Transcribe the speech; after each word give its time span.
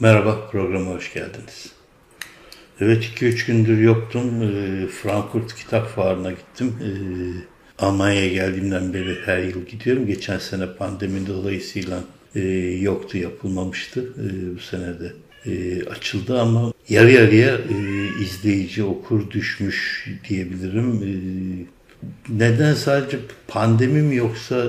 Merhaba, 0.00 0.48
programa 0.50 0.90
hoş 0.90 1.14
geldiniz. 1.14 1.72
Evet, 2.80 3.04
2-3 3.04 3.46
gündür 3.46 3.78
yoktum. 3.78 4.42
E, 4.42 4.86
Frankfurt 4.86 5.54
Kitap 5.54 5.88
Fuarı'na 5.88 6.30
gittim. 6.30 6.74
E, 6.82 6.90
Almanya'ya 7.84 8.28
geldiğimden 8.28 8.94
beri 8.94 9.18
her 9.24 9.38
yıl 9.38 9.66
gidiyorum. 9.66 10.06
Geçen 10.06 10.38
sene 10.38 10.72
pandemi 10.72 11.26
dolayısıyla 11.26 12.00
e, 12.34 12.40
yoktu, 12.80 13.18
yapılmamıştı. 13.18 14.12
Bu 14.56 14.60
sene 14.60 14.94
de 15.00 15.12
açıldı 15.90 16.40
ama 16.40 16.72
yarı 16.88 17.12
yarıya 17.12 17.58
izleyici, 18.22 18.84
okur 18.84 19.30
düşmüş 19.30 20.08
diyebilirim. 20.28 21.00
Neden 22.28 22.74
sadece 22.74 23.18
pandemi 23.48 24.02
mi 24.02 24.16
yoksa 24.16 24.68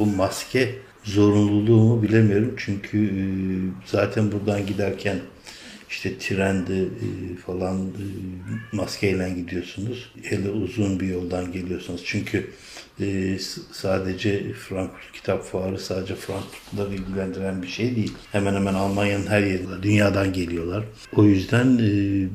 o 0.00 0.06
maske 0.06 0.74
zorunluluğumu 1.06 2.02
bilemiyorum. 2.02 2.54
Çünkü 2.56 3.06
e, 3.06 3.22
zaten 3.86 4.32
buradan 4.32 4.66
giderken 4.66 5.18
işte 5.90 6.18
trende 6.18 6.82
e, 6.82 7.36
falan 7.46 7.80
e, 7.86 8.04
maskeyle 8.72 9.30
gidiyorsunuz. 9.30 10.10
Hele 10.22 10.50
uzun 10.50 11.00
bir 11.00 11.06
yoldan 11.06 11.52
geliyorsunuz. 11.52 12.02
Çünkü 12.04 12.50
sadece 13.72 14.52
Frankfurt 14.52 15.12
Kitap 15.12 15.44
Fuarı 15.44 15.78
sadece 15.78 16.14
Frankfurtları 16.14 16.94
ilgilendiren 16.94 17.62
bir 17.62 17.68
şey 17.68 17.96
değil. 17.96 18.12
Hemen 18.32 18.54
hemen 18.54 18.74
Almanya'nın 18.74 19.26
her 19.26 19.40
yerinde, 19.40 19.82
dünyadan 19.82 20.32
geliyorlar. 20.32 20.84
O 21.16 21.24
yüzden 21.24 21.78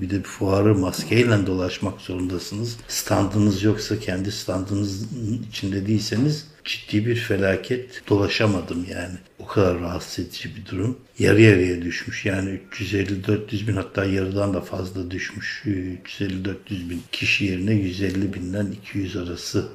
bir 0.02 0.10
de 0.10 0.22
fuarı 0.22 0.76
maskeyle 0.76 1.48
dolaşmak 1.48 2.02
zorundasınız. 2.02 2.78
Standınız 2.88 3.64
yoksa 3.64 4.00
kendi 4.00 4.32
standınızın 4.32 5.46
içinde 5.50 5.88
değilseniz 5.88 6.48
ciddi 6.66 7.06
bir 7.06 7.16
felaket 7.16 8.04
dolaşamadım 8.10 8.86
yani. 8.92 9.18
O 9.40 9.46
kadar 9.46 9.80
rahatsız 9.80 10.26
edici 10.26 10.50
bir 10.56 10.72
durum. 10.72 10.98
Yarı 11.20 11.42
yarıya 11.42 11.82
düşmüş 11.82 12.26
yani 12.26 12.60
350-400 12.72 13.68
bin 13.68 13.76
hatta 13.76 14.06
yarıdan 14.06 14.54
da 14.54 14.62
fazla 14.62 15.12
düşmüş. 15.12 15.64
350-400 15.66 16.56
bin 16.70 17.02
kişi 17.12 17.46
yerine 17.46 17.74
150 17.74 18.34
binden 18.34 18.68
200 18.72 19.16
arası 19.16 19.68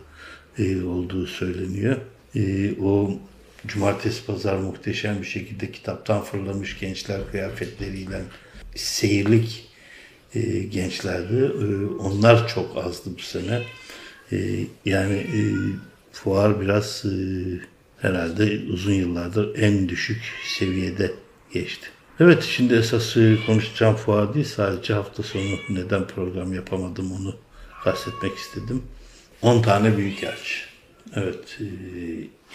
e, 0.59 0.83
olduğu 0.83 1.27
söyleniyor. 1.27 1.97
E, 2.37 2.73
o 2.81 3.19
cumartesi 3.67 4.27
pazar 4.27 4.57
muhteşem 4.57 5.21
bir 5.21 5.27
şekilde 5.27 5.73
kitaptan 5.73 6.23
fırlamış 6.23 6.79
gençler 6.79 7.21
kıyafetleriyle 7.31 8.23
seyirlik 8.75 9.69
e, 10.35 10.41
gençlerdi. 10.59 11.45
onlar 11.99 12.49
çok 12.49 12.77
azdı 12.77 13.11
bu 13.19 13.23
sene. 13.23 13.63
yani 14.85 15.27
fuar 16.13 16.61
biraz 16.61 17.05
e, 17.05 17.15
herhalde 17.99 18.61
uzun 18.73 18.93
yıllardır 18.93 19.59
en 19.59 19.89
düşük 19.89 20.23
seviyede 20.59 21.13
geçti. 21.53 21.87
Evet 22.21 22.43
şimdi 22.43 22.75
esas 22.75 23.17
e, 23.17 23.39
konuşacağım 23.47 23.97
fuar 23.97 24.35
değil 24.35 24.47
sadece 24.47 24.95
hafta 24.95 25.23
sonu 25.23 25.59
neden 25.69 26.07
program 26.07 26.53
yapamadım 26.53 27.13
onu 27.13 27.37
bahsetmek 27.87 28.39
istedim. 28.39 28.83
10 29.43 29.63
tane 29.63 29.97
büyükelçi. 29.97 30.67
Evet 31.15 31.59
e, 31.61 31.67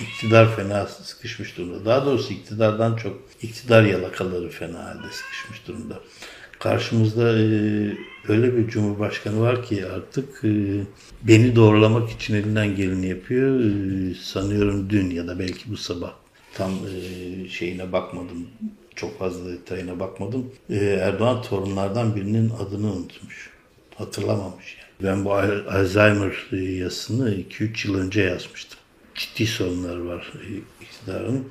iktidar 0.04 0.56
fena 0.56 0.86
sıkışmış 0.86 1.58
durumda. 1.58 1.86
Daha 1.86 2.06
doğrusu 2.06 2.34
iktidardan 2.34 2.96
çok 2.96 3.20
iktidar 3.42 3.84
yalakaları 3.84 4.50
fena 4.50 4.86
halde 4.86 5.12
sıkışmış 5.12 5.68
durumda. 5.68 6.00
Karşımızda 6.60 7.40
e, 7.40 7.44
öyle 8.28 8.58
bir 8.58 8.68
cumhurbaşkanı 8.68 9.42
var 9.42 9.66
ki 9.66 9.86
artık 9.86 10.44
e, 10.44 10.50
beni 11.24 11.56
doğrulamak 11.56 12.10
için 12.10 12.36
elinden 12.36 12.76
geleni 12.76 13.08
yapıyor. 13.08 13.62
Sanıyorum 14.16 14.90
dün 14.90 15.10
ya 15.10 15.28
da 15.28 15.40
belki 15.40 15.72
bu 15.72 15.78
sabah 15.78 16.14
tam 16.54 16.72
şeyine 17.50 17.92
bakmadım. 17.92 18.48
Çok 18.96 19.20
fazla 19.20 19.52
detayına 19.52 20.00
bakmadım. 20.00 20.52
Erdoğan 20.70 21.42
torunlardan 21.42 22.16
birinin 22.16 22.50
adını 22.50 22.92
unutmuş. 22.94 23.50
Hatırlamamış 23.96 24.78
yani. 24.80 24.91
Ben 25.04 25.26
bu 25.26 25.34
Alzheimer 25.34 26.52
yazısını 26.80 27.36
2-3 27.36 27.88
yıl 27.88 27.96
önce 27.96 28.22
yazmıştım. 28.22 28.80
Ciddi 29.16 29.48
sorunlar 29.48 29.98
var 29.98 30.34
e, 30.36 30.48
iktidarın 30.86 31.48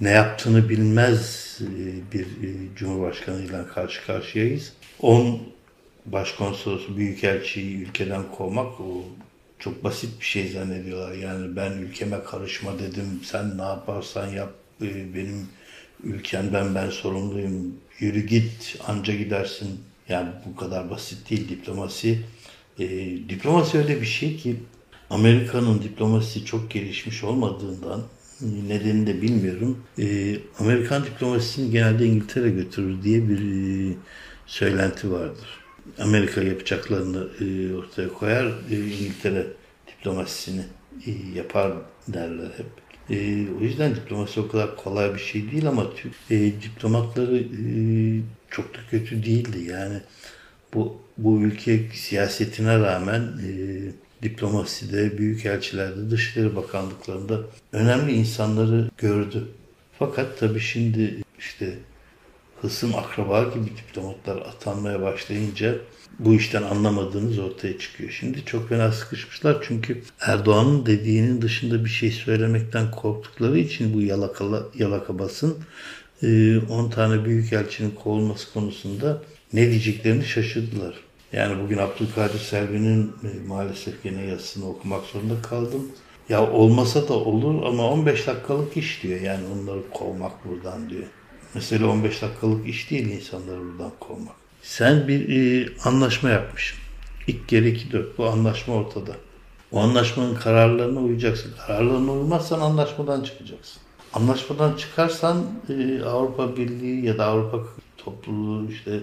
ne 0.00 0.10
yaptığını 0.10 0.68
bilmez 0.68 1.58
e, 1.60 2.12
bir 2.12 2.24
e, 2.24 2.76
cumhurbaşkanıyla 2.76 3.68
karşı 3.68 4.06
karşıyayız. 4.06 4.72
10 5.00 5.40
başkonsolosu, 6.06 6.96
büyükelçiyi 6.96 7.76
ülkeden 7.76 8.22
kovmak 8.36 8.80
o 8.80 9.04
çok 9.58 9.84
basit 9.84 10.20
bir 10.20 10.24
şey 10.24 10.48
zannediyorlar. 10.48 11.12
Yani 11.14 11.56
ben 11.56 11.72
ülkeme 11.72 12.24
karışma 12.24 12.78
dedim, 12.78 13.20
sen 13.24 13.58
ne 13.58 13.62
yaparsan 13.62 14.26
yap, 14.26 14.52
benim 14.80 15.48
ülkemden 16.04 16.74
ben 16.74 16.90
sorumluyum, 16.90 17.74
yürü 17.98 18.26
git, 18.26 18.78
anca 18.86 19.14
gidersin. 19.14 19.80
Yani 20.08 20.28
bu 20.46 20.56
kadar 20.56 20.90
basit 20.90 21.30
değil 21.30 21.48
diplomasi. 21.48 22.18
E, 22.80 22.88
diplomasi 23.28 23.78
öyle 23.78 24.00
bir 24.00 24.06
şey 24.06 24.36
ki 24.36 24.56
Amerika'nın 25.10 25.82
diplomasisi 25.82 26.44
çok 26.44 26.70
gelişmiş 26.70 27.24
olmadığından 27.24 28.02
nedenini 28.68 29.06
de 29.06 29.22
bilmiyorum. 29.22 29.78
E, 29.98 30.36
Amerikan 30.58 31.04
diplomasisini 31.04 31.70
genelde 31.70 32.06
İngiltere 32.06 32.50
götürür 32.50 33.02
diye 33.02 33.28
bir 33.28 33.38
e, 33.40 33.94
söylenti 34.46 35.12
vardır. 35.12 35.48
Amerika 35.98 36.42
yapacaklarını 36.42 37.28
e, 37.40 37.74
ortaya 37.74 38.08
koyar, 38.08 38.46
e, 38.70 38.76
İngiltere 38.76 39.46
diplomasisini 39.88 40.62
e, 41.06 41.10
yapar 41.36 41.72
derler 42.08 42.50
hep. 42.56 42.66
E, 43.10 43.46
o 43.60 43.64
yüzden 43.64 43.94
diplomasi 43.94 44.40
o 44.40 44.48
kadar 44.48 44.76
kolay 44.76 45.14
bir 45.14 45.18
şey 45.18 45.50
değil 45.50 45.68
ama 45.68 45.86
e, 46.30 46.36
diplomatları 46.38 47.38
e, 47.38 47.64
çok 48.50 48.74
da 48.74 48.78
kötü 48.90 49.24
değildi. 49.24 49.58
Yani 49.70 50.00
bu 50.74 51.00
bu 51.18 51.40
ülke 51.40 51.88
siyasetine 51.94 52.78
rağmen 52.78 53.20
e, 53.20 53.52
diplomaside, 54.22 55.18
büyükelçilerde, 55.18 56.10
Dışişleri 56.10 56.56
Bakanlıklarında 56.56 57.40
önemli 57.72 58.12
insanları 58.12 58.90
gördü. 58.98 59.48
Fakat 59.98 60.38
tabii 60.38 60.60
şimdi 60.60 61.22
işte 61.38 61.78
hısım 62.60 62.94
akraba 62.94 63.42
gibi 63.42 63.76
diplomatlar 63.76 64.36
atanmaya 64.36 65.02
başlayınca 65.02 65.74
bu 66.18 66.34
işten 66.34 66.62
anlamadığınız 66.62 67.38
ortaya 67.38 67.78
çıkıyor. 67.78 68.10
Şimdi 68.10 68.44
çok 68.44 68.68
fena 68.68 68.92
sıkışmışlar 68.92 69.56
çünkü 69.62 70.02
Erdoğan'ın 70.20 70.86
dediğinin 70.86 71.42
dışında 71.42 71.84
bir 71.84 71.90
şey 71.90 72.10
söylemekten 72.10 72.90
korktukları 72.90 73.58
için 73.58 73.94
bu 73.94 74.02
yalakalı, 74.02 74.68
yalaka 74.74 75.18
basın 75.18 75.58
10 76.22 76.26
e, 76.26 76.90
tane 76.94 77.24
büyükelçinin 77.24 77.90
kovulması 77.90 78.52
konusunda 78.52 79.22
ne 79.52 79.70
diyeceklerini 79.70 80.24
şaşırdılar. 80.24 80.94
Yani 81.32 81.62
bugün 81.62 81.78
Abdülkadir 81.78 82.38
Selvi'nin 82.38 83.12
e, 83.24 83.48
maalesef 83.48 84.04
yine 84.04 84.24
yazısını 84.24 84.68
okumak 84.68 85.04
zorunda 85.04 85.42
kaldım. 85.42 85.92
Ya 86.28 86.50
olmasa 86.50 87.08
da 87.08 87.14
olur 87.14 87.62
ama 87.62 87.90
15 87.90 88.26
dakikalık 88.26 88.76
iş 88.76 89.02
diyor. 89.02 89.20
Yani 89.20 89.44
onları 89.54 89.90
kovmak 89.90 90.32
buradan 90.44 90.90
diyor. 90.90 91.06
Mesela 91.54 91.86
15 91.86 92.22
dakikalık 92.22 92.68
iş 92.68 92.90
değil 92.90 93.08
insanları 93.08 93.60
buradan 93.60 93.92
kovmak. 94.00 94.34
Sen 94.62 95.08
bir 95.08 95.28
e, 95.28 95.68
anlaşma 95.84 96.30
yapmışsın. 96.30 96.78
İlk 97.26 97.48
kere 97.48 97.68
iki 97.68 97.92
dört. 97.92 98.18
Bu 98.18 98.26
anlaşma 98.26 98.74
ortada. 98.74 99.12
O 99.72 99.80
anlaşmanın 99.80 100.34
kararlarına 100.34 101.00
uyacaksın. 101.00 101.52
Kararlarına 101.66 102.12
uymazsan 102.12 102.60
anlaşmadan 102.60 103.22
çıkacaksın. 103.22 103.82
Anlaşmadan 104.14 104.76
çıkarsan 104.76 105.44
e, 105.68 106.02
Avrupa 106.04 106.56
Birliği 106.56 107.06
ya 107.06 107.18
da 107.18 107.26
Avrupa 107.26 107.58
topluluğu 107.96 108.70
işte 108.70 109.00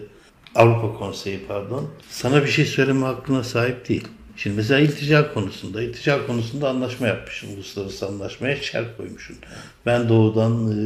Avrupa 0.58 1.00
Konseyi 1.00 1.40
pardon 1.48 1.90
sana 2.10 2.44
bir 2.44 2.50
şey 2.50 2.66
söyleme 2.66 3.06
hakkına 3.06 3.44
sahip 3.44 3.90
değil. 3.90 4.08
Şimdi 4.38 4.56
mesela 4.56 4.80
iltica 4.80 5.34
konusunda, 5.34 5.82
iltica 5.82 6.28
konusunda 6.28 6.70
anlaşma 6.70 7.08
yapmışsın. 7.08 7.56
Uluslararası 7.56 8.08
anlaşmaya 8.08 8.56
şer 8.56 8.98
koymuşsun. 8.98 9.38
Ben 9.86 10.10
doğudan 10.10 10.72
e, 10.72 10.78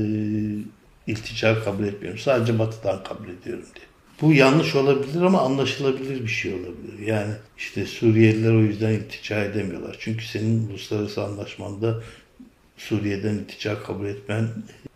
iltica 1.07 1.63
kabul 1.63 1.83
etmiyorum. 1.83 2.19
Sadece 2.19 2.59
batıdan 2.59 3.03
kabul 3.03 3.29
ediyorum 3.29 3.65
diye. 3.75 3.85
Bu 4.21 4.33
yanlış 4.33 4.75
olabilir 4.75 5.21
ama 5.21 5.41
anlaşılabilir 5.41 6.21
bir 6.21 6.27
şey 6.27 6.53
olabilir. 6.53 7.07
Yani 7.07 7.33
işte 7.57 7.85
Suriyeliler 7.85 8.53
o 8.53 8.59
yüzden 8.59 8.91
iltica 8.91 9.43
edemiyorlar. 9.43 9.95
Çünkü 9.99 10.25
senin 10.25 10.69
uluslararası 10.69 11.23
anlaşmanda 11.23 12.03
Suriye'den 12.77 13.33
iltica 13.33 13.83
kabul 13.83 14.05
etmen 14.05 14.47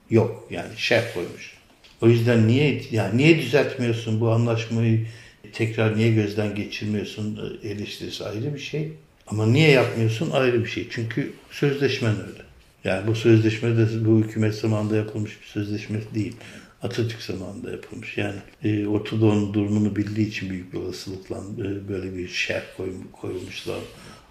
yok. 0.09 0.47
Yani 0.51 0.69
şer 0.77 1.13
koymuş. 1.13 1.54
O 2.01 2.07
yüzden 2.07 2.47
niye 2.47 2.81
yani 2.91 3.17
niye 3.17 3.37
düzeltmiyorsun 3.37 4.21
bu 4.21 4.31
anlaşmayı 4.31 5.07
tekrar 5.53 5.97
niye 5.97 6.11
gözden 6.11 6.55
geçirmiyorsun 6.55 7.39
e, 7.63 7.67
eleştirisi 7.67 8.25
ayrı 8.25 8.53
bir 8.53 8.59
şey. 8.59 8.91
Ama 9.27 9.45
niye 9.45 9.69
yapmıyorsun 9.71 10.31
ayrı 10.31 10.63
bir 10.63 10.69
şey. 10.69 10.87
Çünkü 10.91 11.33
sözleşmen 11.51 12.15
öyle. 12.15 12.45
Yani 12.83 13.07
bu 13.07 13.15
sözleşme 13.15 13.77
de 13.77 14.05
bu 14.05 14.19
hükümet 14.19 14.55
zamanında 14.55 14.95
yapılmış 14.95 15.41
bir 15.41 15.45
sözleşme 15.45 15.99
değil. 16.15 16.35
Atatürk 16.83 17.21
zamanında 17.21 17.71
yapılmış. 17.71 18.17
Yani 18.17 18.35
e, 18.63 18.87
Orta 18.87 19.21
Doğu'nun 19.21 19.53
durumunu 19.53 19.95
bildiği 19.95 20.27
için 20.27 20.49
büyük 20.49 20.73
bir 20.73 20.77
olasılıkla 20.77 21.37
e, 21.37 21.89
böyle 21.89 22.17
bir 22.17 22.27
şerh 22.27 22.63
koy, 22.77 22.89
koymuşlar 23.11 23.79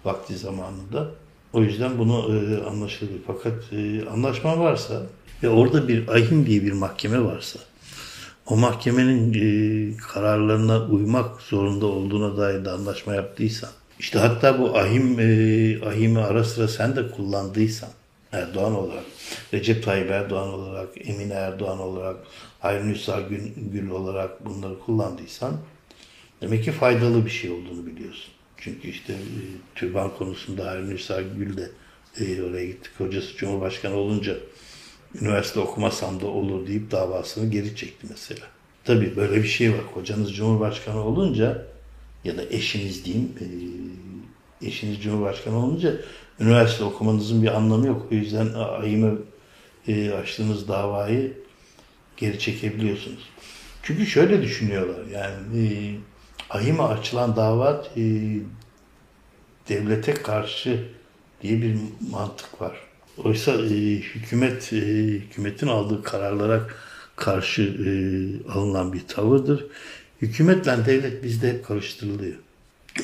vakti 0.05 0.37
zamanında. 0.37 1.11
O 1.53 1.61
yüzden 1.63 1.97
bunu 1.97 2.13
e, 2.13 2.63
anlaşılıyor. 2.63 3.19
Fakat 3.27 3.73
e, 3.73 4.09
anlaşma 4.09 4.59
varsa 4.59 5.03
ve 5.43 5.49
orada 5.49 5.87
bir 5.87 6.07
ahim 6.07 6.45
diye 6.45 6.63
bir 6.63 6.71
mahkeme 6.71 7.23
varsa 7.23 7.59
o 8.45 8.57
mahkemenin 8.57 9.33
e, 9.33 9.97
kararlarına 9.97 10.85
uymak 10.85 11.41
zorunda 11.41 11.85
olduğuna 11.85 12.37
dair 12.37 12.65
de 12.65 12.69
anlaşma 12.69 13.15
yaptıysan, 13.15 13.69
işte 13.99 14.19
hatta 14.19 14.59
bu 14.59 14.77
ahim 14.77 15.19
e, 15.19 15.25
ahimi 15.85 16.19
ara 16.19 16.43
sıra 16.43 16.67
sen 16.67 16.95
de 16.95 17.11
kullandıysan 17.11 17.89
Erdoğan 18.31 18.75
olarak, 18.75 19.03
Recep 19.53 19.83
Tayyip 19.83 20.11
Erdoğan 20.11 20.49
olarak, 20.53 20.89
Emine 21.09 21.33
Erdoğan 21.33 21.79
olarak, 21.79 22.15
Hayri 22.59 22.87
Nüsa 22.87 23.21
Gül, 23.21 23.41
Gül 23.71 23.89
olarak 23.89 24.45
bunları 24.45 24.79
kullandıysan 24.79 25.57
demek 26.41 26.63
ki 26.63 26.71
faydalı 26.71 27.25
bir 27.25 27.29
şey 27.29 27.51
olduğunu 27.51 27.85
biliyorsun. 27.85 28.31
Çünkü 28.57 28.87
işte 28.87 29.13
e, 29.13 29.41
türban 29.75 30.17
konusunda 30.17 30.65
Hayri 30.65 30.89
Nüsa 30.89 31.21
Gül 31.21 31.57
de 31.57 31.71
e, 32.19 32.43
oraya 32.43 32.65
gittik. 32.65 32.91
Hocası 32.97 33.37
Cumhurbaşkanı 33.37 33.95
olunca 33.95 34.35
üniversite 35.21 35.59
okumasam 35.59 36.21
da 36.21 36.27
olur 36.27 36.67
deyip 36.67 36.91
davasını 36.91 37.51
geri 37.51 37.75
çekti 37.75 38.07
mesela. 38.09 38.47
Tabii 38.83 39.15
böyle 39.15 39.35
bir 39.43 39.47
şey 39.47 39.73
var. 39.73 39.81
Kocanız 39.93 40.35
Cumhurbaşkanı 40.35 41.03
olunca 41.03 41.65
ya 42.23 42.37
da 42.37 42.43
eşiniz 42.49 43.05
diyeyim 43.05 43.31
e, 43.41 44.67
eşiniz 44.67 45.01
Cumhurbaşkanı 45.03 45.57
olunca 45.57 45.93
üniversite 46.39 46.83
okumanızın 46.83 47.43
bir 47.43 47.47
anlamı 47.47 47.87
yok. 47.87 48.07
O 48.11 48.15
yüzden 48.15 48.53
ayime 48.53 49.11
e, 49.87 50.11
açtığınız 50.11 50.67
davayı 50.67 51.37
geri 52.17 52.39
çekebiliyorsunuz. 52.39 53.29
Çünkü 53.83 54.05
şöyle 54.05 54.41
düşünüyorlar 54.41 55.05
yani 55.05 55.99
e, 56.49 56.81
açılan 56.83 57.35
dava 57.35 57.83
e, 57.97 58.01
devlete 59.69 60.13
karşı 60.13 60.87
diye 61.41 61.61
bir 61.61 61.75
mantık 62.11 62.61
var. 62.61 62.84
Oysa 63.17 63.51
e, 63.51 63.95
hükümet 63.95 64.73
e, 64.73 64.77
hükümetin 64.77 65.67
aldığı 65.67 66.03
kararlara 66.03 66.67
karşı 67.15 67.61
e, 67.61 67.89
alınan 68.51 68.93
bir 68.93 69.07
tavırdır. 69.07 69.65
Hükümetle 70.21 70.85
devlet 70.85 71.23
bizde 71.23 71.49
hep 71.49 71.65
karıştırılıyor. 71.65 72.35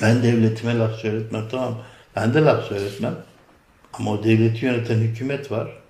Ben 0.01 0.23
devletime 0.23 0.77
laf 0.77 0.95
söyletmem 0.95 1.43
tamam. 1.51 1.83
Ben 2.15 2.33
de 2.33 2.41
laf 2.41 2.67
söyletmem. 2.67 3.15
Ama 3.93 4.11
o 4.11 4.23
devleti 4.23 4.65
yöneten 4.65 4.99
hükümet 4.99 5.51
var. 5.51 5.81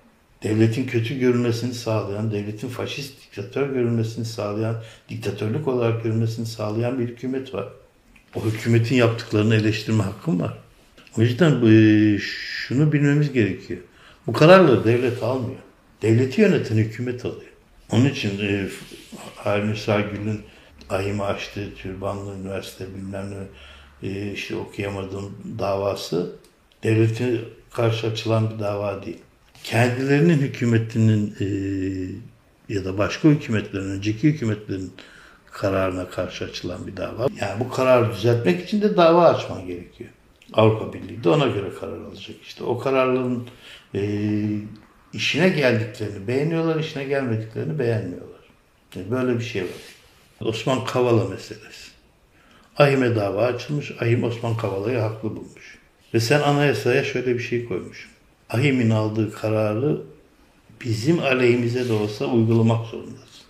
Devletin 0.42 0.86
kötü 0.86 1.18
görünmesini 1.18 1.74
sağlayan, 1.74 2.32
devletin 2.32 2.68
faşist 2.68 3.14
diktatör 3.22 3.68
görünmesini 3.68 4.24
sağlayan, 4.24 4.82
diktatörlük 5.08 5.68
olarak 5.68 6.02
görünmesini 6.02 6.46
sağlayan 6.46 6.98
bir 6.98 7.08
hükümet 7.08 7.54
var. 7.54 7.68
O 8.34 8.44
hükümetin 8.44 8.96
yaptıklarını 8.96 9.54
eleştirme 9.54 10.02
hakkım 10.02 10.40
var. 10.40 10.58
O 11.18 11.22
yüzden 11.22 11.66
e, 11.66 12.18
şunu 12.18 12.92
bilmemiz 12.92 13.32
gerekiyor. 13.32 13.80
Bu 14.26 14.32
kararları 14.32 14.84
devlet 14.84 15.22
almıyor. 15.22 15.60
Devleti 16.02 16.40
yöneten 16.40 16.76
hükümet 16.76 17.24
alıyor. 17.24 17.52
Onun 17.90 18.04
için 18.04 18.38
e, 18.38 18.68
Harun 19.36 19.74
Gül'ün 19.86 20.40
ayımı 20.90 21.24
açtığı 21.24 21.74
türbanlı 21.74 22.34
üniversite 22.36 22.86
bilmem 22.94 23.30
ne 23.30 24.08
e, 24.08 24.32
işte 24.32 24.56
okuyamadığım 24.56 25.36
davası 25.58 26.32
devlete 26.82 27.40
karşı 27.70 28.06
açılan 28.06 28.50
bir 28.50 28.58
dava 28.58 29.04
değil. 29.04 29.18
Kendilerinin 29.64 30.38
hükümetinin 30.38 31.36
e, 31.40 31.46
ya 32.74 32.84
da 32.84 32.98
başka 32.98 33.28
hükümetlerin, 33.28 33.90
önceki 33.90 34.28
hükümetlerin 34.28 34.92
kararına 35.50 36.10
karşı 36.10 36.44
açılan 36.44 36.86
bir 36.86 36.96
dava. 36.96 37.26
Yani 37.40 37.60
bu 37.60 37.70
kararı 37.70 38.12
düzeltmek 38.12 38.64
için 38.64 38.82
de 38.82 38.96
dava 38.96 39.28
açman 39.28 39.66
gerekiyor. 39.66 40.10
Avrupa 40.52 40.92
Birliği 40.92 41.24
de 41.24 41.28
ona 41.28 41.46
göre 41.46 41.70
karar 41.80 41.98
alacak. 41.98 42.36
İşte 42.42 42.64
o 42.64 42.78
kararların 42.78 43.46
e, 43.94 44.02
işine 45.12 45.48
geldiklerini 45.48 46.28
beğeniyorlar, 46.28 46.80
işine 46.80 47.04
gelmediklerini 47.04 47.78
beğenmiyorlar. 47.78 48.40
Yani 48.94 49.10
böyle 49.10 49.38
bir 49.38 49.44
şey 49.44 49.62
var. 49.62 49.70
Osman 50.40 50.84
Kavala 50.84 51.28
meselesi. 51.28 51.90
Ahim'e 52.76 53.16
dava 53.16 53.46
açılmış. 53.46 53.90
Ahim 54.00 54.24
Osman 54.24 54.56
Kavala'yı 54.56 54.98
haklı 54.98 55.36
bulmuş. 55.36 55.78
Ve 56.14 56.20
sen 56.20 56.40
anayasaya 56.40 57.04
şöyle 57.04 57.34
bir 57.34 57.42
şey 57.42 57.64
koymuş. 57.64 58.10
Ahim'in 58.50 58.90
aldığı 58.90 59.32
kararı 59.32 60.00
bizim 60.84 61.18
aleyhimize 61.18 61.88
de 61.88 61.92
olsa 61.92 62.24
uygulamak 62.26 62.86
zorundasın. 62.86 63.42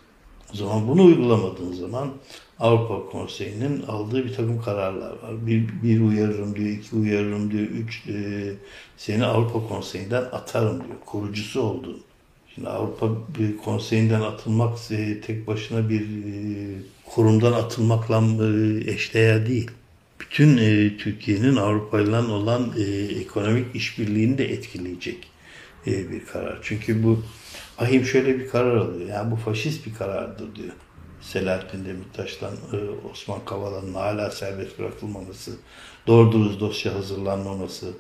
O 0.55 0.57
zaman 0.57 0.89
bunu 0.89 1.05
uygulamadığın 1.05 1.73
zaman 1.73 2.11
Avrupa 2.63 3.11
Konseyi'nin 3.11 3.83
aldığı 3.83 4.25
bir 4.25 4.35
takım 4.35 4.63
kararlar 4.63 5.11
var. 5.11 5.47
Bir, 5.47 5.69
bir 5.83 6.01
uyarırım 6.01 6.57
diyor, 6.57 6.69
iki 6.69 6.97
uyarırım 6.97 7.51
diyor, 7.51 7.63
üç 7.63 8.03
e, 8.09 8.53
seni 8.97 9.25
Avrupa 9.25 9.69
Konseyi'nden 9.69 10.23
atarım 10.23 10.77
diyor. 10.77 10.97
Kurucusu 11.07 11.61
oldun. 11.61 12.03
Şimdi 12.55 12.69
Avrupa 12.69 13.09
Konseyi'nden 13.65 14.21
atılmak 14.21 14.79
e, 14.91 15.21
tek 15.21 15.47
başına 15.47 15.89
bir 15.89 16.01
e, 16.01 16.33
kurumdan 17.05 17.53
atılmakla 17.53 18.23
e, 18.47 18.91
eşdeğer 18.91 19.47
değil. 19.47 19.71
Bütün 20.21 20.57
e, 20.57 20.97
Türkiye'nin 20.97 21.57
Avrupa 21.57 22.01
ile 22.01 22.17
olan 22.17 22.73
e, 22.79 22.83
ekonomik 23.21 23.77
işbirliğini 23.77 24.39
de 24.39 24.53
etkileyecek 24.53 25.31
e, 25.87 26.11
bir 26.11 26.25
karar. 26.25 26.59
Çünkü 26.63 27.03
bu 27.03 27.23
Ahim 27.79 28.05
şöyle 28.05 28.39
bir 28.39 28.49
karar 28.49 28.77
alıyor. 28.77 29.09
Yani 29.09 29.31
bu 29.31 29.37
faşist 29.37 29.87
bir 29.87 29.95
karardır 29.95 30.57
diyor. 30.57 30.73
Selahattin 31.23 31.85
Demirtaş'tan 31.85 32.53
e, 32.73 33.09
Osman 33.13 33.45
Kavala'nın 33.45 33.95
hala 33.95 34.31
serbest 34.31 34.79
bırakılmaması, 34.79 35.53
doğru 36.07 36.61
dosya 36.61 36.95
hazırlanmaması, 36.95 37.93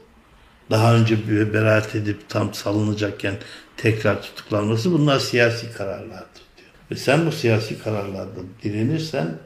daha 0.70 0.94
önce 0.94 1.52
beraat 1.54 1.94
edip 1.94 2.28
tam 2.28 2.54
salınacakken 2.54 3.34
tekrar 3.76 4.22
tutuklanması 4.22 4.92
bunlar 4.92 5.18
siyasi 5.18 5.72
kararlardır 5.72 6.42
diyor. 6.56 6.68
Ve 6.90 6.96
sen 6.96 7.26
bu 7.26 7.32
siyasi 7.32 7.78
kararlarda 7.78 8.40
direnirsen 8.62 9.38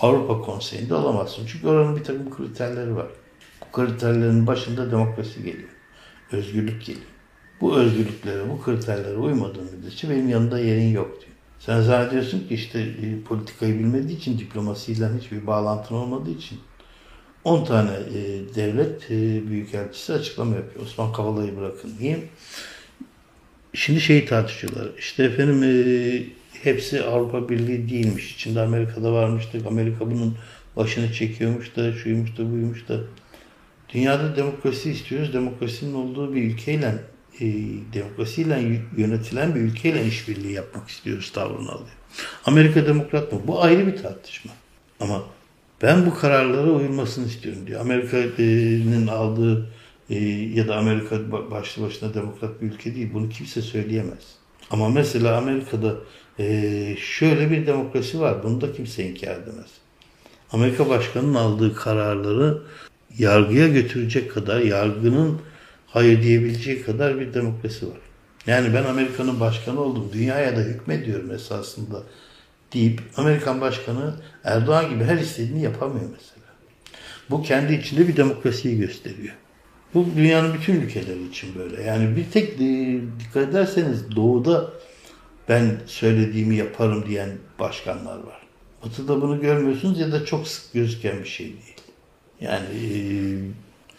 Avrupa 0.00 0.40
Konseyi'nde 0.40 0.94
olamazsın. 0.94 1.46
Çünkü 1.46 1.66
oranın 1.66 1.96
bir 1.96 2.04
takım 2.04 2.36
kriterleri 2.36 2.96
var. 2.96 3.06
Bu 3.60 3.72
kriterlerin 3.72 4.46
başında 4.46 4.90
demokrasi 4.90 5.42
geliyor. 5.42 5.68
Özgürlük 6.32 6.86
geliyor. 6.86 7.06
Bu 7.60 7.76
özgürlüklere, 7.76 8.50
bu 8.50 8.62
kriterlere 8.62 9.16
uymadığın 9.16 9.64
müddetçe 9.64 10.10
benim 10.10 10.28
yanında 10.28 10.58
yerin 10.58 10.88
yok 10.88 11.20
diyor. 11.20 11.31
Sen 11.66 11.80
zannediyorsun 11.80 12.48
ki 12.48 12.54
işte 12.54 12.80
e, 12.80 13.22
politikayı 13.28 13.78
bilmediği 13.78 14.16
için, 14.16 14.38
diplomasiyle 14.38 15.08
hiçbir 15.20 15.46
bağlantın 15.46 15.94
olmadığı 15.94 16.30
için 16.30 16.58
10 17.44 17.64
tane 17.64 17.90
e, 17.90 18.54
devlet 18.54 19.10
e, 19.10 19.48
büyükelçisi 19.48 20.12
açıklama 20.12 20.56
yapıyor. 20.56 20.84
Osman 20.84 21.12
Kavala'yı 21.12 21.56
bırakın 21.56 21.92
diye. 21.98 22.18
Şimdi 23.74 24.00
şeyi 24.00 24.26
tartışıyorlar. 24.26 24.88
İşte 24.98 25.24
efendim 25.24 25.62
e, 25.62 26.22
hepsi 26.62 27.02
Avrupa 27.02 27.48
Birliği 27.48 27.90
değilmiş. 27.90 28.34
İçinde 28.34 28.60
Amerika'da 28.60 29.12
varmıştı. 29.12 29.58
Amerika 29.68 30.10
bunun 30.10 30.36
başını 30.76 31.12
çekiyormuş 31.12 31.76
da, 31.76 31.92
şuymuş 31.92 32.38
da, 32.38 32.52
buymuş 32.52 32.88
da. 32.88 33.00
Dünyada 33.88 34.36
demokrasi 34.36 34.90
istiyoruz. 34.90 35.32
Demokrasinin 35.32 35.94
olduğu 35.94 36.34
bir 36.34 36.42
ülkeyle 36.42 36.94
e, 37.40 37.46
demokrasiyle 37.92 38.80
yönetilen 38.96 39.54
bir 39.54 39.60
ülkeyle 39.60 40.06
işbirliği 40.06 40.52
yapmak 40.52 40.88
istiyoruz 40.88 41.32
tavrını 41.32 41.70
alıyor. 41.70 41.96
Amerika 42.44 42.86
demokrat 42.86 43.32
mı? 43.32 43.40
Bu 43.46 43.62
ayrı 43.62 43.86
bir 43.86 43.96
tartışma. 43.96 44.52
Ama 45.00 45.22
ben 45.82 46.06
bu 46.06 46.14
kararlara 46.14 46.70
uyulmasını 46.70 47.26
istiyorum 47.26 47.66
diyor. 47.66 47.80
Amerika'nın 47.80 49.06
aldığı 49.06 49.70
e, 50.10 50.18
ya 50.54 50.68
da 50.68 50.76
Amerika 50.76 51.32
başlı 51.50 51.82
başına 51.82 52.14
demokrat 52.14 52.62
bir 52.62 52.66
ülke 52.66 52.94
değil. 52.94 53.10
Bunu 53.14 53.28
kimse 53.28 53.62
söyleyemez. 53.62 54.22
Ama 54.70 54.88
mesela 54.88 55.36
Amerika'da 55.36 55.96
e, 56.38 56.96
şöyle 56.98 57.50
bir 57.50 57.66
demokrasi 57.66 58.20
var. 58.20 58.42
Bunu 58.42 58.60
da 58.60 58.72
kimse 58.72 59.08
inkar 59.08 59.36
edemez. 59.36 59.70
Amerika 60.52 60.88
Başkanı'nın 60.88 61.34
aldığı 61.34 61.74
kararları 61.74 62.62
yargıya 63.18 63.68
götürecek 63.68 64.32
kadar 64.32 64.60
yargının 64.60 65.40
hayır 65.92 66.22
diyebileceği 66.22 66.82
kadar 66.82 67.20
bir 67.20 67.34
demokrasi 67.34 67.86
var. 67.86 67.98
Yani 68.46 68.74
ben 68.74 68.84
Amerika'nın 68.84 69.40
başkanı 69.40 69.80
oldum, 69.80 70.10
dünyaya 70.12 70.56
da 70.56 70.60
hükmediyorum 70.60 71.30
esasında 71.30 72.02
deyip 72.74 73.00
Amerikan 73.16 73.60
başkanı 73.60 74.14
Erdoğan 74.44 74.90
gibi 74.90 75.04
her 75.04 75.18
istediğini 75.18 75.62
yapamıyor 75.62 76.06
mesela. 76.12 76.46
Bu 77.30 77.42
kendi 77.42 77.74
içinde 77.74 78.08
bir 78.08 78.16
demokrasiyi 78.16 78.78
gösteriyor. 78.78 79.34
Bu 79.94 80.06
dünyanın 80.16 80.54
bütün 80.54 80.80
ülkeleri 80.80 81.28
için 81.28 81.54
böyle. 81.54 81.82
Yani 81.82 82.16
bir 82.16 82.24
tek 82.30 82.48
e, 82.60 83.00
dikkat 83.20 83.48
ederseniz 83.48 84.16
doğuda 84.16 84.70
ben 85.48 85.80
söylediğimi 85.86 86.56
yaparım 86.56 87.04
diyen 87.08 87.30
başkanlar 87.58 88.18
var. 88.18 88.42
Batı'da 88.84 89.22
bunu 89.22 89.40
görmüyorsunuz 89.40 90.00
ya 90.00 90.12
da 90.12 90.24
çok 90.24 90.48
sık 90.48 90.72
gözüken 90.72 91.18
bir 91.18 91.28
şey 91.28 91.46
değil. 91.46 91.76
Yani 92.40 92.66
e, 92.66 92.88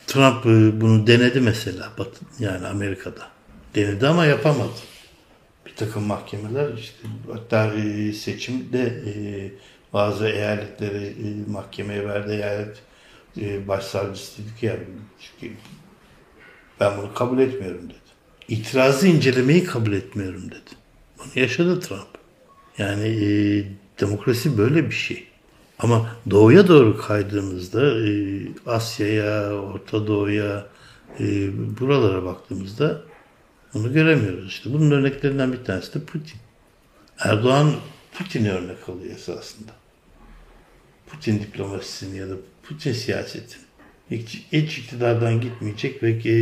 Trump 0.08 0.46
e, 0.46 0.82
bunu 0.82 1.08
denedi 1.08 1.42
mesela 1.42 1.90
yani 2.40 2.68
Amerika'da. 2.68 3.28
Denedi 3.76 4.08
ama 4.08 4.26
yapamadı. 4.26 4.74
Bir 5.66 5.76
takım 5.76 6.04
mahkemeler 6.04 6.74
işte 6.78 7.08
hatta 7.34 7.74
e, 7.74 8.14
seçimde 8.14 8.82
e, 8.82 9.14
bazı 9.94 10.28
eyaletleri 10.28 11.16
mahkemeye 11.48 12.06
verdi 12.08 12.32
eyalet 12.32 12.78
başsavcısı 13.68 14.42
dedi 14.42 14.60
ki 14.60 14.66
yani 14.66 14.84
ben 16.80 16.98
bunu 16.98 17.14
kabul 17.14 17.40
etmiyorum 17.40 17.84
dedi. 17.84 17.98
İtirazı 18.48 19.08
incelemeyi 19.08 19.64
kabul 19.64 19.94
etmiyorum 19.94 20.52
dedi. 20.52 20.76
Bunu 21.20 21.42
yaşadı 21.44 21.80
Trump. 21.80 22.08
Yani 22.78 23.06
Demokrasi 24.02 24.58
böyle 24.58 24.90
bir 24.90 24.96
şey. 24.96 25.28
Ama 25.80 26.16
doğuya 26.30 26.68
doğru 26.68 26.98
kaydığımızda 26.98 28.08
e, 28.08 28.12
Asya'ya, 28.66 29.54
Orta 29.54 30.08
Doğu'ya, 30.08 30.68
e, 31.20 31.24
buralara 31.80 32.26
baktığımızda 32.26 33.02
bunu 33.74 33.94
göremiyoruz. 33.94 34.48
İşte 34.48 34.74
bunun 34.74 34.92
örneklerinden 34.92 35.54
bir 35.54 35.64
tanesi 35.64 35.94
de 35.94 36.06
Putin. 36.06 36.40
Erdoğan 37.20 37.72
Putin'i 38.14 38.52
örnek 38.52 38.90
alıyor 38.90 39.16
esasında. 39.16 39.72
Putin 41.08 41.40
diplomasisini 41.40 42.18
ya 42.18 42.30
da 42.30 42.34
Putin 42.64 42.94
siyasetini. 42.94 43.64
Hiç, 44.12 44.46
hiç 44.52 44.78
iktidardan 44.78 45.42
gitmeyecek 45.42 46.04
ve 46.04 46.10
e, 46.12 46.36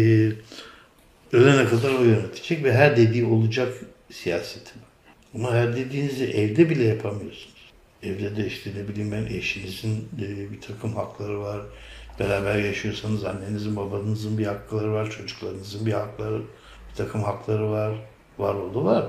ölene 1.37 1.69
kadar 1.69 1.93
o 1.93 2.03
yönetecek 2.03 2.63
ve 2.63 2.73
her 2.73 2.97
dediği 2.97 3.25
olacak 3.25 3.73
siyasetin. 4.11 4.81
Ama 5.35 5.53
her 5.53 5.75
dediğinizi 5.75 6.25
evde 6.25 6.69
bile 6.69 6.83
yapamıyorsunuz. 6.83 7.50
Evde 8.03 8.35
de 8.35 8.47
işte 8.47 8.71
ne 8.75 8.87
bileyim 8.87 9.11
ben 9.11 9.35
eşinizin 9.35 10.09
e, 10.21 10.51
bir 10.51 10.61
takım 10.61 10.95
hakları 10.95 11.39
var. 11.39 11.61
Beraber 12.19 12.55
yaşıyorsanız 12.55 13.25
annenizin 13.25 13.75
babanızın 13.75 14.37
bir 14.37 14.45
hakları 14.45 14.93
var. 14.93 15.09
Çocuklarınızın 15.09 15.85
bir 15.85 15.93
hakları, 15.93 16.41
bir 16.89 16.95
takım 16.95 17.23
hakları 17.23 17.71
var. 17.71 17.95
Var 18.37 18.55
oldu 18.55 18.85
var. 18.85 19.05